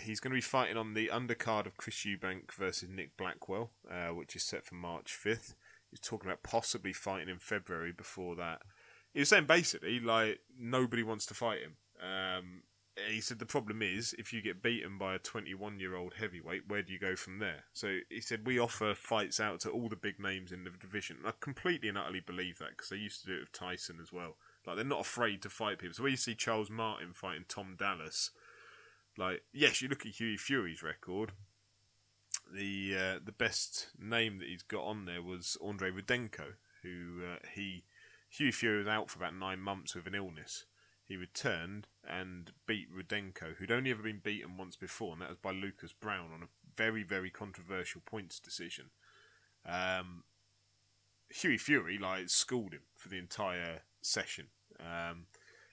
[0.00, 4.08] He's going to be fighting on the undercard of Chris Eubank versus Nick Blackwell, uh,
[4.08, 5.54] which is set for March 5th.
[5.90, 8.62] He's talking about possibly fighting in February before that.
[9.12, 11.76] He was saying basically, like, nobody wants to fight him.
[12.00, 12.62] Um,
[13.08, 16.68] he said the problem is if you get beaten by a 21 year old heavyweight,
[16.68, 17.64] where do you go from there?
[17.72, 21.18] So he said we offer fights out to all the big names in the division.
[21.24, 24.12] I completely and utterly believe that because they used to do it with Tyson as
[24.12, 24.36] well.
[24.66, 25.94] Like they're not afraid to fight people.
[25.94, 28.30] So where you see Charles Martin fighting Tom Dallas,
[29.16, 31.32] like yes, you look at Hughie Fury's record.
[32.54, 37.36] The uh, the best name that he's got on there was Andre Rudenko, who uh,
[37.54, 37.84] he
[38.30, 40.66] Hughie Fury was out for about nine months with an illness.
[41.04, 45.38] He returned and beat Rudenko, who'd only ever been beaten once before, and that was
[45.38, 48.90] by Lucas Browne on a very very controversial points decision.
[49.66, 50.24] Um,
[51.30, 54.48] Hughie Fury like schooled him for the entire session.
[54.80, 55.26] Um,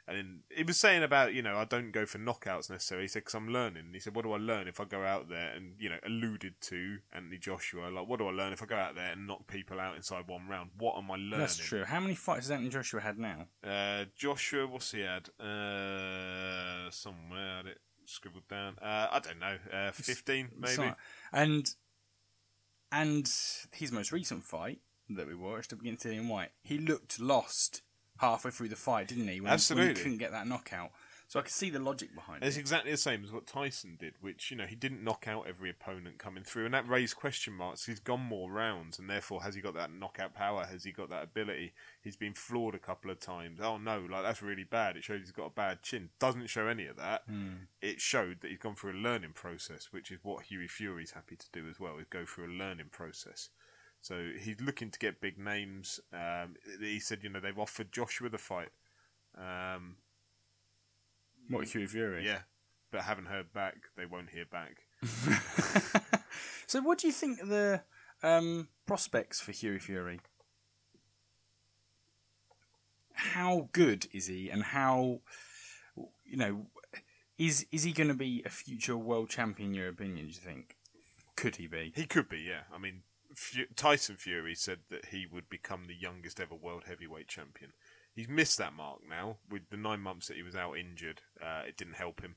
[0.10, 3.04] and then he was saying about, you know, I don't go for knockouts necessarily.
[3.04, 3.86] He said, because I'm learning.
[3.86, 6.00] And he said, what do I learn if I go out there and, you know,
[6.04, 9.28] alluded to Anthony Joshua, like, what do I learn if I go out there and
[9.28, 10.72] knock people out inside one round?
[10.80, 11.40] What am I learning?
[11.40, 11.84] That's true.
[11.86, 13.48] How many fights has Anthony Joshua had now?
[13.64, 15.30] Uh, Joshua, what's he had?
[15.40, 18.78] Uh, somewhere I had it scribbled down.
[18.82, 20.94] Uh, I don't know, uh, 15 maybe.
[21.32, 21.74] And
[22.92, 23.32] and
[23.72, 24.80] his most recent fight
[25.10, 27.84] that we watched against Dillian Whyte, he looked lost
[28.20, 29.42] halfway through the fight, didn't he?
[29.42, 29.96] When, When Absolutely.
[29.96, 30.92] he couldn't get that knockout.
[31.28, 32.48] So I could see the logic behind It's it.
[32.48, 35.46] It's exactly the same as what Tyson did, which, you know, he didn't knock out
[35.48, 37.86] every opponent coming through, and that raised question marks.
[37.86, 40.66] He's gone more rounds, and therefore, has he got that knockout power?
[40.66, 41.74] Has he got that ability?
[42.02, 43.60] He's been floored a couple of times.
[43.62, 44.98] Oh no, like that's really bad.
[44.98, 46.10] It shows he's got a bad chin.
[46.20, 47.22] Doesn't show any of that.
[47.30, 47.50] Hmm.
[47.80, 51.36] It showed that he's gone through a learning process, which is what Hughie Fury's happy
[51.36, 53.50] to do as well, is go through a learning process.
[54.02, 56.00] So he's looking to get big names.
[56.14, 58.70] Um, he said, you know, they've offered Joshua the fight.
[59.38, 59.98] Um,
[61.50, 62.26] What Hughie Fury?
[62.26, 62.40] yeah,
[62.92, 63.76] but haven't heard back.
[63.98, 64.86] They won't hear back.
[66.70, 67.82] So what do you think of the
[68.22, 70.20] um, prospects for Hughie Fury?
[73.14, 75.22] How good is he, and how
[76.26, 76.68] you know
[77.40, 79.70] is is he going to be a future world champion?
[79.70, 80.76] In your opinion, do you think?
[81.36, 81.92] could he be?
[81.96, 82.64] He could be, yeah.
[82.72, 83.02] I mean,
[83.40, 87.72] Fu- Tyson Fury said that he would become the youngest ever world heavyweight champion.
[88.14, 91.22] He's missed that mark now with the nine months that he was out injured.
[91.42, 92.36] Uh, it didn't help him.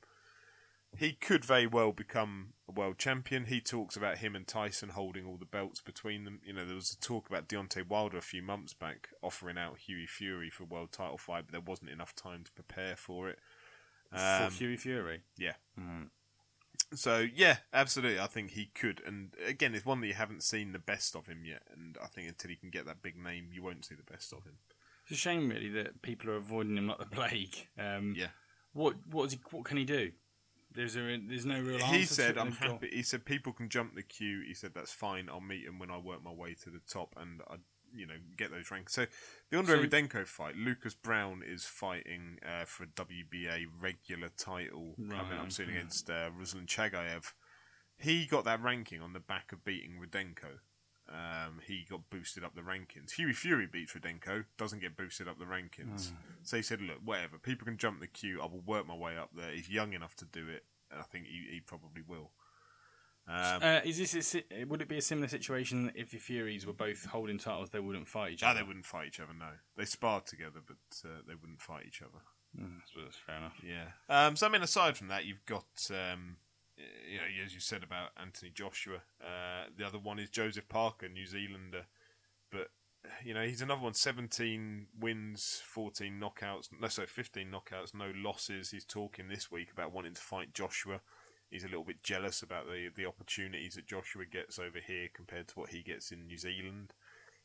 [0.96, 3.46] He could very well become a world champion.
[3.46, 6.40] He talks about him and Tyson holding all the belts between them.
[6.44, 9.78] You know, there was a talk about Deontay Wilder a few months back offering out
[9.78, 13.28] Hughie Fury for a world title fight, but there wasn't enough time to prepare for
[13.30, 13.38] it.
[14.12, 15.22] Um, For Hughie Fury.
[15.38, 15.54] yeah.
[15.80, 16.10] Mm.
[16.94, 18.20] So yeah, absolutely.
[18.20, 21.26] I think he could, and again, it's one that you haven't seen the best of
[21.26, 21.62] him yet.
[21.74, 24.32] And I think until he can get that big name, you won't see the best
[24.32, 24.58] of him.
[25.04, 27.56] It's a shame, really, that people are avoiding him like the plague.
[27.78, 28.28] Um, Yeah.
[28.72, 30.12] What what is he, what can he do?
[30.74, 31.82] There's a there's no real.
[31.82, 32.38] Answer to said.
[32.38, 35.28] "I'm They've got- happy." He said, "People can jump the queue." He said, "That's fine.
[35.28, 37.56] I'll meet him when I work my way to the top, and I,
[37.94, 39.06] you know, get those ranks." So
[39.50, 44.94] the Andre So- Rudenko fight, Lucas Browne is fighting uh, for a WBA regular title
[44.96, 47.32] coming up Right, soon against uh, Ruslan Chagayev.
[47.98, 50.58] He got that ranking on the back of beating Rudenko.
[51.08, 53.12] Um, he got boosted up the rankings.
[53.12, 56.10] Hughie Fury beats Rudenko, doesn't get boosted up the rankings.
[56.10, 56.16] Hmm.
[56.42, 57.38] So he said, "Look, whatever.
[57.38, 58.40] People can jump the queue.
[58.40, 59.50] I will work my way up there.
[59.52, 62.32] He's young enough to do it, and I think he, he probably will."
[63.28, 66.72] Um, Uh, is this a, would it be a similar situation if the Furies were
[66.72, 67.70] both holding titles?
[67.70, 68.60] They wouldn't fight each ah, other.
[68.60, 69.32] they wouldn't fight each other.
[69.38, 72.22] No, they sparred together, but uh, they wouldn't fight each other.
[72.58, 73.56] Mm, that's fair enough.
[73.62, 73.86] Yeah.
[74.08, 76.36] Um, so I mean, aside from that, you've got um,
[76.76, 78.98] you know, as you said about Anthony Joshua.
[79.20, 81.86] Uh, the other one is Joseph Parker, New Zealander,
[82.50, 82.68] but
[83.24, 83.94] you know he's another one.
[83.94, 86.68] Seventeen wins, fourteen knockouts.
[86.78, 88.70] No, sorry, fifteen knockouts, no losses.
[88.70, 91.00] He's talking this week about wanting to fight Joshua.
[91.52, 95.48] He's a little bit jealous about the the opportunities that Joshua gets over here compared
[95.48, 96.94] to what he gets in New Zealand.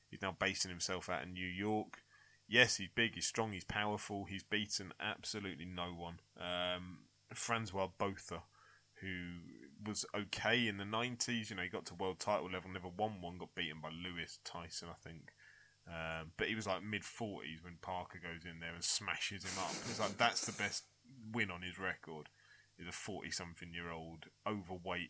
[0.10, 2.00] He's now basing himself out in New York
[2.48, 4.26] yes, he's big, he's strong, he's powerful.
[4.26, 6.20] He's beaten absolutely no one.
[6.40, 7.00] Um,
[7.34, 8.44] Francois Botha,
[9.02, 9.40] who
[9.86, 13.22] was okay in the 90s, you know, he got to world title level, never won
[13.22, 15.32] one, got beaten by Lewis Tyson, I think.
[15.88, 19.58] Um, but he was like mid 40s when Parker goes in there and smashes him
[19.60, 19.72] up.
[19.72, 20.84] It's like that's the best
[21.32, 22.28] win on his record.
[22.80, 25.10] Is a 40 something year old, overweight,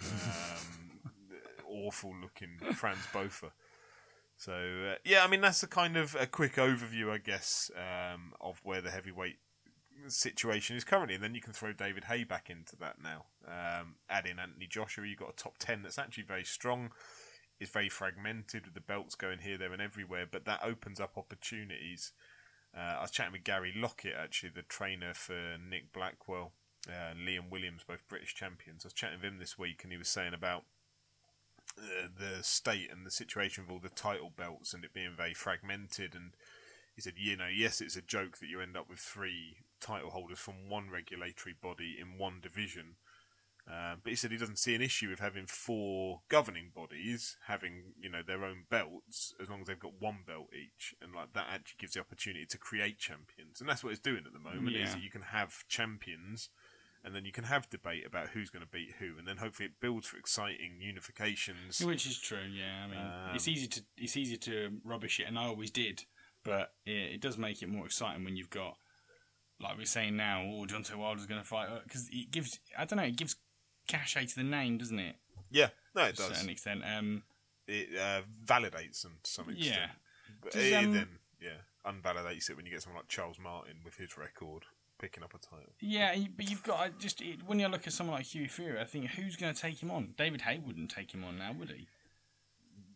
[0.00, 1.10] um,
[1.68, 3.52] awful looking Franz Botha.
[4.36, 8.34] So uh, yeah, I mean that's a kind of a quick overview, I guess, um,
[8.40, 9.38] of where the heavyweight
[10.06, 11.16] situation is currently.
[11.16, 13.26] And then you can throw David Haye back into that now.
[13.46, 16.92] Um, add in Anthony Joshua, you've got a top ten that's actually very strong.
[17.58, 21.18] It's very fragmented with the belts going here, there, and everywhere, but that opens up
[21.18, 22.12] opportunities.
[22.76, 26.52] Uh, I was chatting with Gary Lockett, actually, the trainer for Nick Blackwell,
[26.88, 28.84] uh, Liam Williams, both British champions.
[28.84, 30.64] I was chatting with him this week, and he was saying about
[31.78, 35.34] uh, the state and the situation of all the title belts and it being very
[35.34, 36.14] fragmented.
[36.14, 36.32] And
[36.94, 40.10] he said, you know, yes, it's a joke that you end up with three title
[40.10, 42.96] holders from one regulatory body in one division.
[43.70, 47.92] Uh, but he said he doesn't see an issue with having four governing bodies having,
[48.00, 51.34] you know, their own belts as long as they've got one belt each, and like
[51.34, 54.38] that actually gives the opportunity to create champions, and that's what it's doing at the
[54.38, 54.74] moment.
[54.84, 56.48] Is that you can have champions,
[57.04, 59.66] and then you can have debate about who's going to beat who, and then hopefully
[59.66, 61.84] it builds for exciting unifications.
[61.84, 62.84] Which is true, yeah.
[62.84, 66.04] I mean, Um, it's easy to it's easy to rubbish it, and I always did.
[66.44, 68.76] But it, it does make it more exciting when you've got,
[69.60, 72.96] like we're saying now, oh, Deontay Wilder's going to fight because it gives I don't
[72.96, 73.36] know, it gives
[73.88, 75.16] cachet to the name, doesn't it?
[75.50, 76.36] Yeah, no, it To a does.
[76.36, 76.82] certain extent.
[76.84, 77.22] Um,
[77.66, 79.76] It uh, validates them to some extent.
[79.76, 79.88] Yeah.
[80.42, 81.08] but Does, it um, then
[81.40, 84.64] yeah unvalidates it when you get someone like Charles Martin with his record
[84.98, 85.72] picking up a title.
[85.80, 88.80] yeah, but you've got I just it, when you look at someone like Hughie Fury,
[88.80, 90.14] I think who's going to take him on?
[90.16, 91.86] David Haye wouldn't take him on now, would he?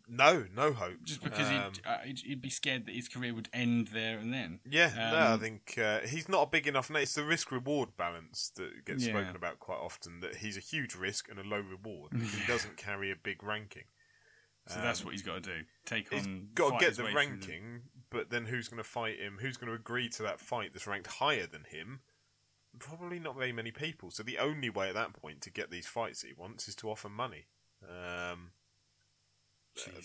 [0.09, 1.03] No, no hope.
[1.05, 4.19] Just because Um, he'd, uh, he'd, he'd be scared that his career would end there
[4.19, 4.61] and then.
[4.69, 6.91] Yeah, no, I Um, think uh, he's not a big enough.
[6.91, 7.03] name.
[7.03, 9.13] It's the risk reward balance that gets Yeah.
[9.15, 10.21] spoken about quite often.
[10.21, 12.13] That he's a huge risk and a low reward.
[12.21, 13.85] He doesn't carry a big ranking.
[14.69, 15.65] So that's what he's got to do.
[15.87, 16.49] Take He's on.
[16.55, 17.83] got to get the ranking,
[18.13, 19.39] but then who's going to fight him?
[19.41, 22.01] Who's going to agree to that fight that's ranked higher than him?
[22.79, 24.11] Probably not very many people.
[24.11, 26.75] So the only way at that point to get these fights that he wants is
[26.77, 27.47] to offer money.
[27.83, 28.53] Um,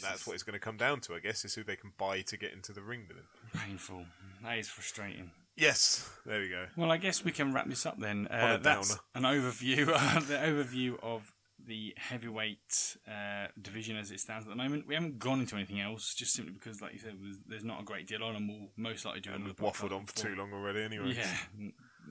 [0.01, 2.21] that's what it's going to come down to, I guess, is who they can buy
[2.21, 3.27] to get into the ring with him.
[3.53, 4.05] Painful.
[4.43, 5.31] That is frustrating.
[5.55, 6.67] Yes, there we go.
[6.75, 8.27] Well, I guess we can wrap this up then.
[8.27, 9.85] Uh, that's an overview.
[10.27, 11.33] the overview of
[11.67, 14.87] the heavyweight uh, division as it stands at the moment.
[14.87, 17.15] We haven't gone into anything else, just simply because, like you said,
[17.47, 20.05] there's not a great deal on, and we'll most likely do And we've waffled on
[20.05, 21.13] for before- too long already, anyway.
[21.15, 21.37] Yeah,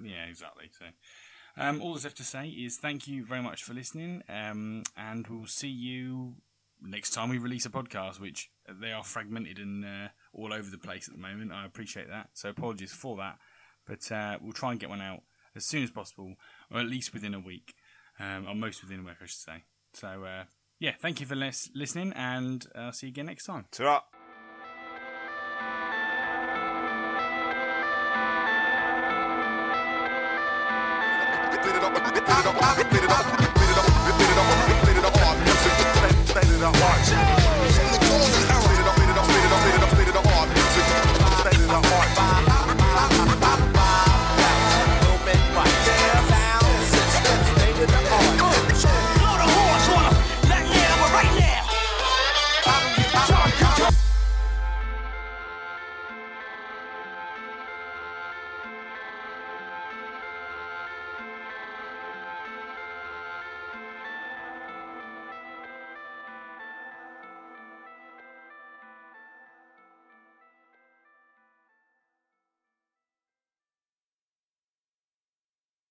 [0.02, 0.70] yeah, exactly.
[0.78, 0.84] So,
[1.56, 5.26] um, all that's left to say is thank you very much for listening, um, and
[5.26, 6.34] we'll see you
[6.82, 8.20] next time we release a podcast.
[8.20, 11.52] Which they are fragmented and uh, all over the place at the moment.
[11.52, 13.38] I appreciate that, so apologies for that.
[13.86, 15.22] But uh, we'll try and get one out
[15.54, 16.34] as soon as possible,
[16.70, 17.74] or at least within a week,
[18.18, 19.64] um, or most within work, I should say.
[19.94, 20.44] So, uh,
[20.78, 23.66] yeah, thank you for lis- listening, and I'll see you again next time.
[23.70, 24.02] Ta-ra.
[31.52, 33.45] Get it up, get it up, get it up.